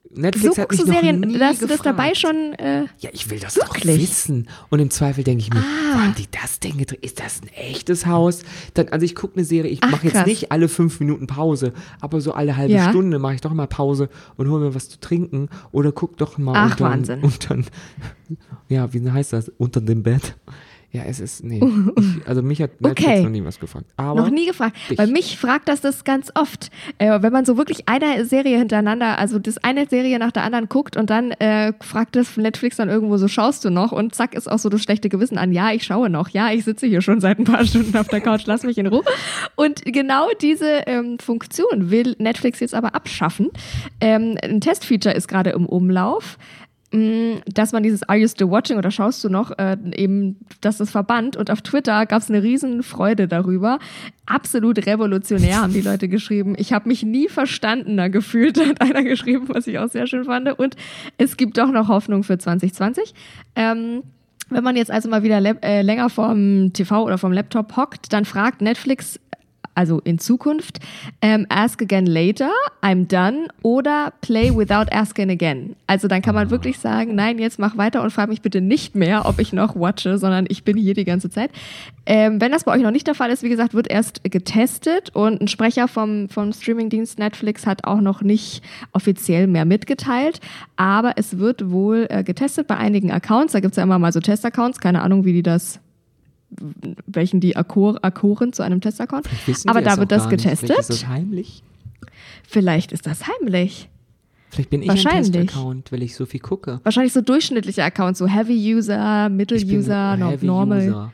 So 0.10 0.22
Netflix 0.22 0.58
hat 0.58 0.72
mich 0.72 0.80
noch 0.86 0.94
Serien, 0.94 1.20
nie 1.20 1.38
dass 1.38 1.60
du 1.60 1.68
das 1.68 1.78
gefragt. 1.80 1.86
dabei 2.00 2.16
schon. 2.16 2.54
Äh, 2.54 2.86
Ja, 3.00 3.10
ich 3.12 3.30
will 3.30 3.40
das 3.40 3.56
Wirklich? 3.58 3.84
doch 3.84 4.02
wissen. 4.02 4.48
Und 4.70 4.80
im 4.80 4.90
Zweifel 4.90 5.24
denke 5.24 5.42
ich 5.44 5.54
mir, 5.54 5.60
Ah. 5.60 5.96
wo 5.96 6.00
haben 6.00 6.16
die 6.16 6.28
das 6.32 6.60
denn 6.60 6.78
gedreht? 6.78 7.04
Ist 7.04 7.20
das 7.20 7.42
ein 7.42 7.50
echtes 7.50 8.06
Haus? 8.06 8.44
Dann, 8.74 8.88
also 8.90 9.06
ich 9.06 9.16
gucke 9.16 9.36
eine 9.36 9.44
Serie, 9.46 9.70
ich 9.70 9.80
Ach, 9.82 9.92
mache 9.92 10.08
jetzt 10.08 10.26
nicht 10.26 10.52
alle 10.52 10.70
fünf 10.70 11.00
Minuten 11.00 11.28
Pause, 11.28 11.74
aber 12.00 12.22
so 12.22 12.34
alle 12.34 12.56
halbe 12.56 12.74
Ja. 12.74 12.90
Stunde 12.90 13.20
mache 13.20 13.36
ich 13.36 13.42
doch 13.42 13.54
mal 13.54 13.68
Pause 13.68 14.10
und 14.38 14.50
hole 14.50 14.66
mir 14.66 14.76
was 14.76 14.90
zu 14.90 15.00
trinken 15.00 15.50
oder 15.72 15.92
guck 15.92 16.18
doch 16.18 16.38
mal 16.38 16.54
Ach, 16.56 16.72
unter, 16.72 16.86
Wahnsinn. 16.86 17.20
unter 17.22 17.58
ja, 18.70 18.94
wie 18.94 19.10
heißt 19.10 19.34
das? 19.34 19.50
Unter 19.58 19.82
dem 19.82 20.04
Bett. 20.04 20.36
Ja, 20.92 21.04
es 21.06 21.20
ist, 21.20 21.44
nee. 21.44 21.62
Ich, 21.98 22.28
also 22.28 22.42
mich 22.42 22.62
hat 22.62 22.80
Netflix 22.80 23.10
Okay. 23.10 23.24
noch 23.24 23.30
nie 23.30 23.44
was 23.44 23.60
gefragt. 23.60 23.86
Aber 23.98 24.22
noch 24.22 24.30
nie 24.30 24.46
gefragt. 24.48 24.76
dich. 24.90 24.98
Bei 24.98 25.06
mich 25.06 25.38
fragt 25.38 25.68
das 25.68 25.82
das 25.82 26.04
ganz 26.06 26.32
oft. 26.36 26.70
Äh, 26.98 27.22
wenn 27.22 27.34
man 27.34 27.44
so 27.46 27.58
wirklich 27.58 27.88
eine 27.90 28.24
Serie 28.26 28.58
hintereinander, 28.58 29.18
also 29.18 29.38
das 29.38 29.58
eine 29.58 29.88
Serie 29.88 30.18
nach 30.18 30.32
der 30.32 30.44
anderen 30.44 30.70
guckt 30.70 30.96
und 30.96 31.10
dann 31.10 31.32
äh, 31.32 31.74
fragt 31.82 32.16
das 32.16 32.38
Netflix 32.38 32.78
dann 32.78 32.88
irgendwo 32.90 33.18
so, 33.18 33.28
schaust 33.28 33.66
du 33.66 33.70
noch? 33.70 33.92
Und 33.92 34.16
zack 34.16 34.34
ist 34.34 34.50
auch 34.50 34.60
so 34.60 34.70
das 34.70 34.82
schlechte 34.82 35.10
Gewissen 35.10 35.38
an, 35.38 35.52
ja, 35.52 35.72
ich 35.72 35.84
schaue 35.84 36.10
noch, 36.10 36.30
ja, 36.30 36.52
ich 36.52 36.64
sitze 36.64 36.88
hier 36.88 37.02
schon 37.02 37.20
seit 37.20 37.38
ein 37.40 37.44
paar 37.44 37.66
Stunden 37.66 37.96
auf 37.98 38.08
der 38.08 38.22
Couch, 38.22 38.44
lass 38.46 38.64
mich 38.64 38.78
in 38.78 38.88
Ruhe. 38.88 39.04
Und 39.56 39.84
genau 39.86 40.28
diese 40.42 40.84
ähm, 40.88 41.20
Funktion 41.20 41.92
will 41.92 42.16
Netflix 42.18 42.60
jetzt 42.62 42.74
aber 42.74 42.96
abschaffen. 42.96 43.50
Ähm, 44.00 44.38
ein 44.42 44.62
Testfeature 44.62 45.14
ist 45.14 45.28
gerade 45.28 45.50
im 45.52 45.66
Umlauf. 45.66 46.38
Mh, 46.92 47.42
Dass 47.54 47.72
man 47.72 47.84
dieses 47.84 48.04
Are 48.04 48.18
you 48.18 48.28
still 48.28 48.50
watching 48.50 48.78
oder 48.78 48.92
schaust 48.92 49.24
du 49.24 49.30
noch, 49.30 49.58
äh, 49.58 49.78
eben, 49.96 50.38
dass 50.62 50.78
das 50.78 50.92
verbannt. 50.92 51.36
Und 51.36 51.52
auf 51.52 51.62
Twitter 51.62 52.06
gab 52.06 52.22
es 52.22 52.30
eine 52.30 52.44
riesen 52.44 52.84
Freude 52.84 53.28
darüber. 53.28 53.80
Absolut 54.26 54.86
revolutionär, 54.86 55.62
haben 55.62 55.74
die 55.74 55.82
Leute 55.82 56.08
geschrieben. 56.10 56.56
Ich 56.58 56.74
habe 56.74 56.88
mich 56.88 57.04
nie 57.04 57.30
verstandener 57.30 58.10
gefühlt, 58.10 58.58
hat 58.68 58.82
einer 58.82 59.04
geschrieben, 59.04 59.48
was 59.50 59.68
ich 59.68 59.80
auch 59.80 59.90
sehr 59.90 60.08
schön 60.08 60.26
fand. 60.26 60.48
Und 60.60 60.76
es 61.18 61.38
gibt 61.38 61.58
doch 61.58 61.72
noch 61.72 61.88
Hoffnung 61.88 62.24
für 62.24 62.38
2020. 62.38 63.14
Ähm, 63.56 64.04
wenn 64.50 64.64
man 64.64 64.78
jetzt 64.78 64.92
also 64.92 65.10
mal 65.10 65.24
wieder 65.24 65.42
äh, 65.64 65.82
länger 65.82 66.10
vorm 66.10 66.72
TV 66.72 67.04
oder 67.04 67.18
vom 67.18 67.34
Laptop 67.34 67.76
hockt, 67.76 68.14
dann 68.14 68.24
fragt 68.24 68.62
Netflix, 68.62 69.20
also 69.78 70.02
in 70.04 70.18
Zukunft, 70.18 70.80
ähm, 71.22 71.46
ask 71.50 71.82
again 71.82 72.08
later, 72.08 72.50
I'm 72.82 73.08
done 73.08 73.48
oder 73.62 74.12
play 74.22 74.52
without 74.56 74.92
asking 74.92 75.30
again. 75.30 75.76
Also 75.86 76.08
dann 76.08 76.24
kann 76.24 76.34
man 76.34 76.50
wirklich 76.50 76.80
sagen, 76.80 77.14
nein, 77.14 77.38
jetzt 77.38 77.60
mach 77.60 77.78
weiter 77.78 78.02
und 78.02 78.12
frag 78.12 78.28
mich 78.30 78.42
bitte 78.42 78.60
nicht 78.60 78.96
mehr, 78.96 79.26
ob 79.26 79.40
ich 79.40 79.54
noch 79.54 79.76
watche, 79.76 80.18
sondern 80.18 80.46
ich 80.50 80.64
bin 80.64 80.78
hier 80.78 80.96
die 80.96 81.06
ganze 81.06 81.30
Zeit. 81.30 81.52
Ähm, 82.08 82.42
wenn 82.42 82.52
das 82.52 82.64
bei 82.64 82.72
euch 82.72 82.82
noch 82.82 82.92
nicht 82.92 83.06
der 83.06 83.14
Fall 83.14 83.30
ist, 83.30 83.44
wie 83.44 83.50
gesagt, 83.50 83.76
wird 83.76 83.90
erst 83.90 84.24
getestet 84.24 85.16
und 85.16 85.42
ein 85.42 85.48
Sprecher 85.48 85.88
vom, 85.88 86.28
vom 86.30 86.54
Streamingdienst 86.54 87.20
Netflix 87.20 87.68
hat 87.68 87.84
auch 87.84 88.02
noch 88.02 88.22
nicht 88.22 88.64
offiziell 88.94 89.46
mehr 89.46 89.66
mitgeteilt, 89.66 90.40
aber 90.76 91.14
es 91.18 91.38
wird 91.38 91.70
wohl 91.70 92.08
äh, 92.10 92.24
getestet 92.24 92.66
bei 92.68 92.78
einigen 92.78 93.12
Accounts. 93.12 93.54
Da 93.54 93.60
gibt 93.60 93.74
es 93.74 93.78
ja 93.78 93.84
immer 93.84 94.00
mal 94.00 94.12
so 94.12 94.22
Testaccounts, 94.22 94.80
keine 94.80 95.04
Ahnung, 95.04 95.24
wie 95.26 95.34
die 95.34 95.44
das 95.44 95.80
welchen 97.06 97.40
die 97.40 97.56
Akkor 97.56 98.00
akkoren 98.04 98.54
zu 98.54 98.64
einem 98.64 98.82
Testaccount. 98.82 99.28
Aber 99.66 99.82
da 99.82 99.98
wird 99.98 100.12
das 100.12 100.30
getestet. 100.30 100.70
Vielleicht 100.70 100.80
ist 100.80 100.90
das 100.90 101.08
heimlich. 101.08 101.64
Vielleicht 102.48 102.92
ist 102.92 103.06
das 103.06 103.24
heimlich. 103.28 103.90
Vielleicht 104.50 104.70
bin 104.70 104.82
ich 104.82 104.90
ein. 104.90 104.98
Test-Account, 105.24 105.92
weil 105.92 106.04
ich 106.04 106.16
so 106.16 106.26
viel 106.26 106.40
gucke. 106.40 106.80
Wahrscheinlich 106.84 107.12
so 107.14 107.22
durchschnittliche 107.22 107.84
Accounts, 107.84 108.20
so 108.20 108.28
Heavy 108.28 108.76
User, 108.76 109.28
Middle 109.30 109.58
Ich 109.58 109.68
bin 109.68 109.80
User, 109.80 110.12
ein 110.12 110.20
no, 110.20 110.30
Heavy 110.30 110.46
Normal, 110.46 110.88
User. 110.88 111.14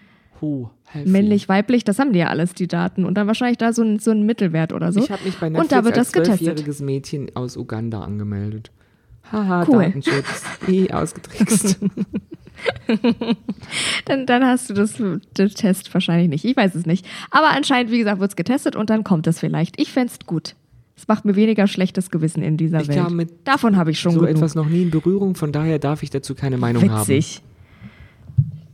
Männlich, 1.06 1.50
weiblich, 1.50 1.84
das 1.84 1.98
haben 2.00 2.14
die 2.14 2.20
ja 2.20 2.28
alles, 2.28 2.54
die 2.54 2.68
Daten. 2.68 3.06
Und 3.06 3.16
dann 3.16 3.26
wahrscheinlich 3.26 3.58
da 3.58 3.74
so 3.74 3.82
ein, 3.82 3.98
so 4.00 4.12
ein 4.12 4.26
Mittelwert 4.26 4.74
oder 4.74 4.92
so. 4.92 5.00
Ich 5.00 5.10
habe 5.10 5.24
mich 5.24 5.38
bei 5.38 5.50
Netflix 5.50 5.64
Und 5.64 5.72
da 5.72 5.86
wird 5.86 5.98
das 5.98 6.08
als 6.08 6.12
getestet. 6.14 6.38
zwölfjähriges 6.46 6.82
Mädchen 6.82 7.36
aus 7.36 7.58
Uganda 7.58 8.02
angemeldet. 8.02 8.70
Haha, 9.32 9.66
Cool. 9.68 9.86
Datenschutz. 9.86 10.44
I, 10.68 10.92
ausgetrickst. 10.94 11.80
Dann, 14.06 14.26
dann 14.26 14.44
hast 14.46 14.70
du 14.70 14.74
das, 14.74 14.94
den 14.98 15.22
Test 15.50 15.94
wahrscheinlich 15.94 16.30
nicht. 16.30 16.46
Ich 16.46 16.56
weiß 16.58 16.76
es 16.76 16.86
nicht. 16.86 17.06
Aber 17.32 17.50
anscheinend, 17.52 17.92
wie 17.92 17.98
gesagt, 18.00 18.20
wird 18.20 18.32
es 18.32 18.36
getestet 18.36 18.76
und 18.76 18.90
dann 18.90 19.04
kommt 19.04 19.26
es 19.28 19.40
vielleicht. 19.40 19.80
Ich 19.80 19.92
fände 19.92 20.12
es 20.14 20.26
gut. 20.26 20.56
Es 20.96 21.08
macht 21.08 21.26
mir 21.26 21.36
weniger 21.36 21.68
schlechtes 21.68 22.12
Gewissen 22.12 22.44
in 22.44 22.58
dieser 22.58 22.82
Ich 22.82 22.88
Welt. 22.90 23.00
kam 23.00 23.16
mit 23.16 23.32
Davon 23.48 23.78
habe 23.78 23.92
ich 23.92 24.00
schon 24.00 24.12
so 24.14 24.20
genug. 24.22 24.36
etwas 24.36 24.54
noch 24.56 24.68
nie 24.68 24.84
in 24.84 24.92
Berührung, 24.92 25.36
von 25.36 25.52
daher 25.52 25.80
darf 25.80 26.04
ich 26.04 26.10
dazu 26.10 26.36
keine 26.36 26.58
Meinung 26.58 26.90
haben. 26.92 27.02
witzig. 27.02 27.42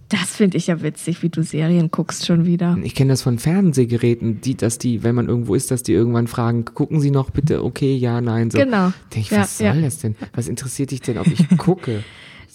Das 0.10 0.36
finde 0.36 0.58
ich 0.58 0.65
ja 0.65 0.82
witzig, 0.82 1.22
wie 1.22 1.30
du 1.30 1.43
Serien 1.43 1.91
guckst 1.91 2.26
schon 2.26 2.45
wieder. 2.45 2.76
Ich 2.84 2.95
kenne 2.95 3.13
das 3.13 3.22
von 3.22 3.38
Fernsehgeräten, 3.38 4.41
die, 4.41 4.56
dass 4.56 4.80
die, 4.80 5.04
wenn 5.04 5.13
man 5.13 5.28
irgendwo 5.28 5.54
ist, 5.54 5.69
dass 5.69 5.84
die 5.84 5.93
irgendwann 5.93 6.26
fragen, 6.26 6.65
gucken 6.65 7.00
Sie 7.00 7.12
noch 7.12 7.30
bitte, 7.30 7.63
okay, 7.63 7.95
ja, 7.95 8.19
nein, 8.19 8.50
so. 8.50 8.58
Genau. 8.58 8.91
Denk 9.13 9.26
ich, 9.26 9.30
Ja, 9.32 9.41
was 9.41 9.58
soll 9.60 9.67
ja. 9.67 9.74
das 9.82 10.00
denn? 10.00 10.15
Was 10.34 10.48
interessiert 10.48 10.89
dich 10.89 11.02
denn, 11.02 11.19
ob 11.19 11.28
ich 11.28 11.48
gucke? 11.58 12.04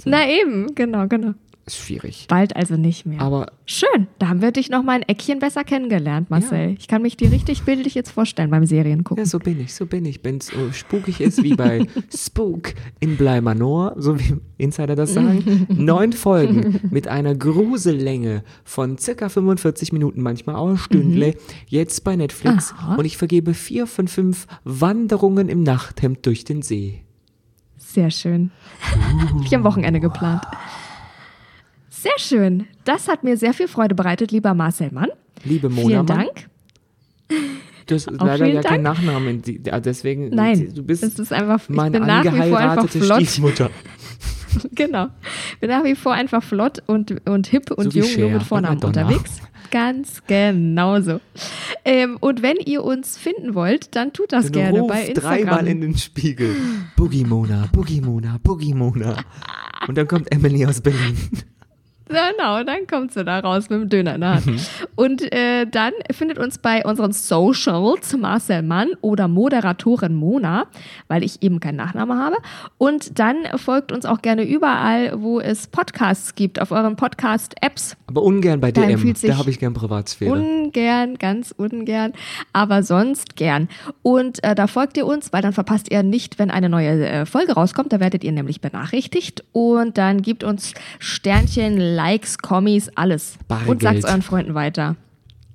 Na 0.04 0.28
eben, 0.28 0.74
genau, 0.74 1.06
genau. 1.06 1.34
Ist 1.66 1.78
schwierig. 1.78 2.26
Bald 2.28 2.54
also 2.56 2.76
nicht 2.76 3.06
mehr. 3.06 3.20
Aber 3.20 3.46
Schön, 3.66 4.08
da 4.18 4.28
haben 4.28 4.42
wir 4.42 4.52
dich 4.52 4.68
noch 4.68 4.82
mal 4.82 4.92
ein 4.96 5.02
Eckchen 5.02 5.38
besser 5.38 5.64
kennengelernt, 5.64 6.28
Marcel. 6.28 6.70
Ja. 6.70 6.76
Ich 6.78 6.86
kann 6.86 7.00
mich 7.00 7.16
dir 7.16 7.32
richtig 7.32 7.62
bildlich 7.62 7.94
jetzt 7.94 8.10
vorstellen 8.10 8.50
beim 8.50 8.66
Seriengucken. 8.66 9.24
ja, 9.24 9.26
so 9.26 9.38
bin 9.38 9.58
ich, 9.58 9.72
so 9.72 9.86
bin 9.86 10.04
ich. 10.04 10.20
Wenn 10.22 10.36
es 10.36 10.48
so 10.48 10.70
spukig 10.72 11.22
ist 11.22 11.42
wie 11.42 11.54
bei 11.54 11.86
Spook 12.14 12.74
in 13.00 13.16
Bleimanor, 13.16 13.94
so 13.96 14.20
wie 14.20 14.36
Insider 14.58 14.96
das 14.96 15.14
sagen, 15.14 15.66
neun 15.70 16.12
Folgen 16.12 16.80
mit 16.90 17.08
einer 17.08 17.34
Grusellänge 17.34 18.44
von 18.64 18.98
circa 18.98 19.30
45 19.30 19.94
Minuten, 19.94 20.20
manchmal 20.20 20.56
auch 20.56 20.68
ein 20.68 20.76
Stündle, 20.76 21.34
jetzt 21.66 22.04
bei 22.04 22.16
Netflix. 22.16 22.74
Aha. 22.76 22.96
Und 22.96 23.06
ich 23.06 23.16
vergebe 23.16 23.54
vier 23.54 23.86
von 23.86 24.08
fünf 24.08 24.46
Wanderungen 24.64 25.48
im 25.48 25.62
Nachthemd 25.62 26.26
durch 26.26 26.44
den 26.44 26.60
See. 26.60 27.00
Sehr 27.78 28.10
schön. 28.10 28.50
Hab 28.82 29.42
ich 29.46 29.54
am 29.54 29.64
Wochenende 29.64 30.00
geplant. 30.00 30.42
Sehr 32.04 32.18
schön. 32.18 32.66
Das 32.84 33.08
hat 33.08 33.24
mir 33.24 33.36
sehr 33.38 33.54
viel 33.54 33.66
Freude 33.68 33.94
bereitet, 33.94 34.30
lieber 34.30 34.52
Marcel 34.54 34.90
Mann. 34.92 35.08
Liebe 35.44 35.68
Mona, 35.70 35.86
Vielen 35.88 36.04
Mann, 36.04 36.06
Dank. 36.06 36.48
Du 37.86 37.94
hast 37.94 38.08
Auch 38.20 38.26
leider 38.26 38.46
ja 38.46 38.62
keinen 38.62 38.84
Dank. 38.84 39.02
Namen, 39.04 39.40
die- 39.42 39.60
ja, 39.64 39.80
deswegen 39.80 40.28
Nein, 40.30 40.72
du 40.74 40.82
bist 40.82 41.02
das 41.02 41.18
ist 41.18 41.32
einfach, 41.32 41.60
ich 41.62 41.68
meine 41.74 41.98
bin 41.98 42.06
nach 42.06 42.24
wie 42.24 42.48
vor 42.50 42.58
einfach 42.58 42.88
flott. 42.88 43.22
Stiefmutter. 43.22 43.70
Genau. 44.72 45.08
Bin 45.60 45.68
nach 45.70 45.82
wie 45.82 45.96
vor 45.96 46.12
einfach 46.12 46.40
flott 46.42 46.80
und, 46.86 47.28
und 47.28 47.48
hip 47.48 47.72
und 47.72 47.92
So 47.92 47.98
jung, 47.98 48.08
Cher 48.08 48.20
nur 48.20 48.30
mit 48.30 48.40
und 48.42 48.46
Vornamen 48.46 48.78
unterwegs. 48.84 49.40
Ganz 49.72 50.22
genau 50.28 51.00
so. 51.00 51.20
Ähm, 51.84 52.18
und 52.20 52.40
wenn 52.40 52.58
ihr 52.64 52.84
uns 52.84 53.18
finden 53.18 53.56
wollt, 53.56 53.96
dann 53.96 54.12
tut 54.12 54.30
das 54.32 54.44
Dann 54.44 54.52
gerne 54.52 54.80
ruf 54.82 54.88
bei 54.92 55.12
dreimal 55.12 55.38
Instagram. 55.40 55.66
in 55.66 55.80
den 55.80 55.98
Spiegel. 55.98 56.54
Boogie 56.96 57.24
Mona, 57.24 57.68
Boogie 57.72 58.00
Mona, 58.00 58.38
Boogie 58.44 58.74
Mona. 58.74 59.16
Und 59.88 59.98
dann 59.98 60.06
kommt 60.06 60.30
Emily 60.32 60.64
aus 60.66 60.80
Berlin. 60.80 61.16
Genau, 62.06 62.62
dann 62.64 62.86
kommt 62.86 63.12
sie 63.12 63.24
da 63.24 63.40
raus 63.40 63.70
mit 63.70 63.80
dem 63.80 63.88
Döner 63.88 64.14
in 64.16 64.20
der 64.20 64.34
Hand. 64.34 64.70
Und 64.94 65.32
äh, 65.32 65.66
dann 65.66 65.92
findet 66.10 66.38
uns 66.38 66.58
bei 66.58 66.84
unseren 66.84 67.12
Socials 67.12 68.14
Marcel 68.16 68.62
Mann 68.62 68.90
oder 69.00 69.26
Moderatorin 69.26 70.14
Mona, 70.14 70.66
weil 71.08 71.24
ich 71.24 71.42
eben 71.42 71.60
keinen 71.60 71.76
Nachnamen 71.76 72.18
habe. 72.18 72.36
Und 72.76 73.18
dann 73.18 73.36
folgt 73.56 73.90
uns 73.90 74.04
auch 74.04 74.20
gerne 74.20 74.44
überall, 74.44 75.20
wo 75.22 75.40
es 75.40 75.66
Podcasts 75.66 76.34
gibt, 76.34 76.60
auf 76.60 76.72
euren 76.72 76.96
Podcast-Apps. 76.96 77.96
Aber 78.06 78.22
ungern 78.22 78.60
bei 78.60 78.70
Da 78.70 78.82
DM. 78.82 79.14
Da 79.22 79.38
habe 79.38 79.50
ich 79.50 79.58
gern 79.58 79.72
Privatsphäre. 79.72 80.30
Ungern, 80.30 81.16
ganz 81.16 81.54
ungern, 81.56 82.12
aber 82.52 82.82
sonst 82.82 83.34
gern. 83.36 83.68
Und 84.02 84.44
äh, 84.44 84.54
da 84.54 84.66
folgt 84.66 84.96
ihr 84.98 85.06
uns, 85.06 85.32
weil 85.32 85.40
dann 85.40 85.54
verpasst 85.54 85.90
ihr 85.90 86.02
nicht, 86.02 86.38
wenn 86.38 86.50
eine 86.50 86.68
neue 86.68 87.06
äh, 87.06 87.26
Folge 87.26 87.54
rauskommt. 87.54 87.92
Da 87.92 88.00
werdet 88.00 88.24
ihr 88.24 88.32
nämlich 88.32 88.60
benachrichtigt. 88.60 89.42
Und 89.52 89.96
dann 89.96 90.20
gebt 90.20 90.44
uns 90.44 90.74
Sternchen, 90.98 91.93
Likes, 91.94 92.38
Kommis, 92.38 92.90
alles. 92.94 93.38
Bare 93.48 93.70
Und 93.70 93.82
sagt 93.82 94.04
euren 94.04 94.22
Freunden 94.22 94.54
weiter. 94.54 94.96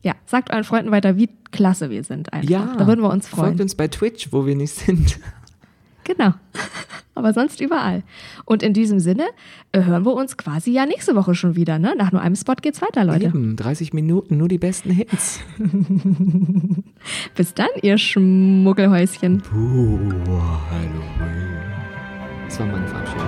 Ja, 0.02 0.14
sagt 0.26 0.52
euren 0.52 0.64
Freunden 0.64 0.92
weiter, 0.92 1.18
wie 1.18 1.30
klasse 1.52 1.90
wir 1.90 2.04
sind 2.04 2.32
einfach. 2.32 2.50
ja, 2.50 2.74
Da 2.78 2.88
würden 2.88 3.02
wir 3.02 3.10
uns 3.12 3.28
freuen. 3.28 3.48
Folgt 3.50 3.62
uns 3.62 3.76
bei 3.76 3.88
Twitch, 3.90 4.32
wo 4.32 4.46
wir 4.46 4.56
nicht 4.56 4.74
sind. 4.74 5.20
Genau. 6.06 6.34
Aber 7.16 7.34
sonst 7.34 7.60
überall. 7.60 8.04
Und 8.46 8.64
in 8.64 8.74
diesem 8.74 9.00
Sinne 9.00 9.26
äh, 9.74 9.84
hören 9.84 10.06
wir 10.06 10.14
uns 10.14 10.38
quasi 10.38 10.72
ja 10.72 10.86
nächste 10.86 11.16
Woche 11.16 11.36
schon 11.36 11.56
wieder. 11.58 11.78
Ne? 11.78 11.94
Nach 11.98 12.14
nur 12.14 12.22
einem 12.22 12.36
Spot 12.38 12.56
geht's 12.56 12.82
weiter, 12.82 13.04
Leute. 13.04 13.26
Eben, 13.26 13.58
30 13.58 13.92
Minuten, 13.94 14.38
nur 14.38 14.48
die 14.48 14.58
besten 14.58 14.90
Hits. 14.90 15.42
Bis 17.36 17.54
dann, 17.54 17.68
ihr 17.82 17.98
Schmuggelhäuschen. 17.98 19.42
Puh, 19.42 20.00
Halloween. 20.72 21.60
Das 22.46 22.60
war 22.60 22.68
meine 22.68 22.88
Verabschiedung. 22.88 23.28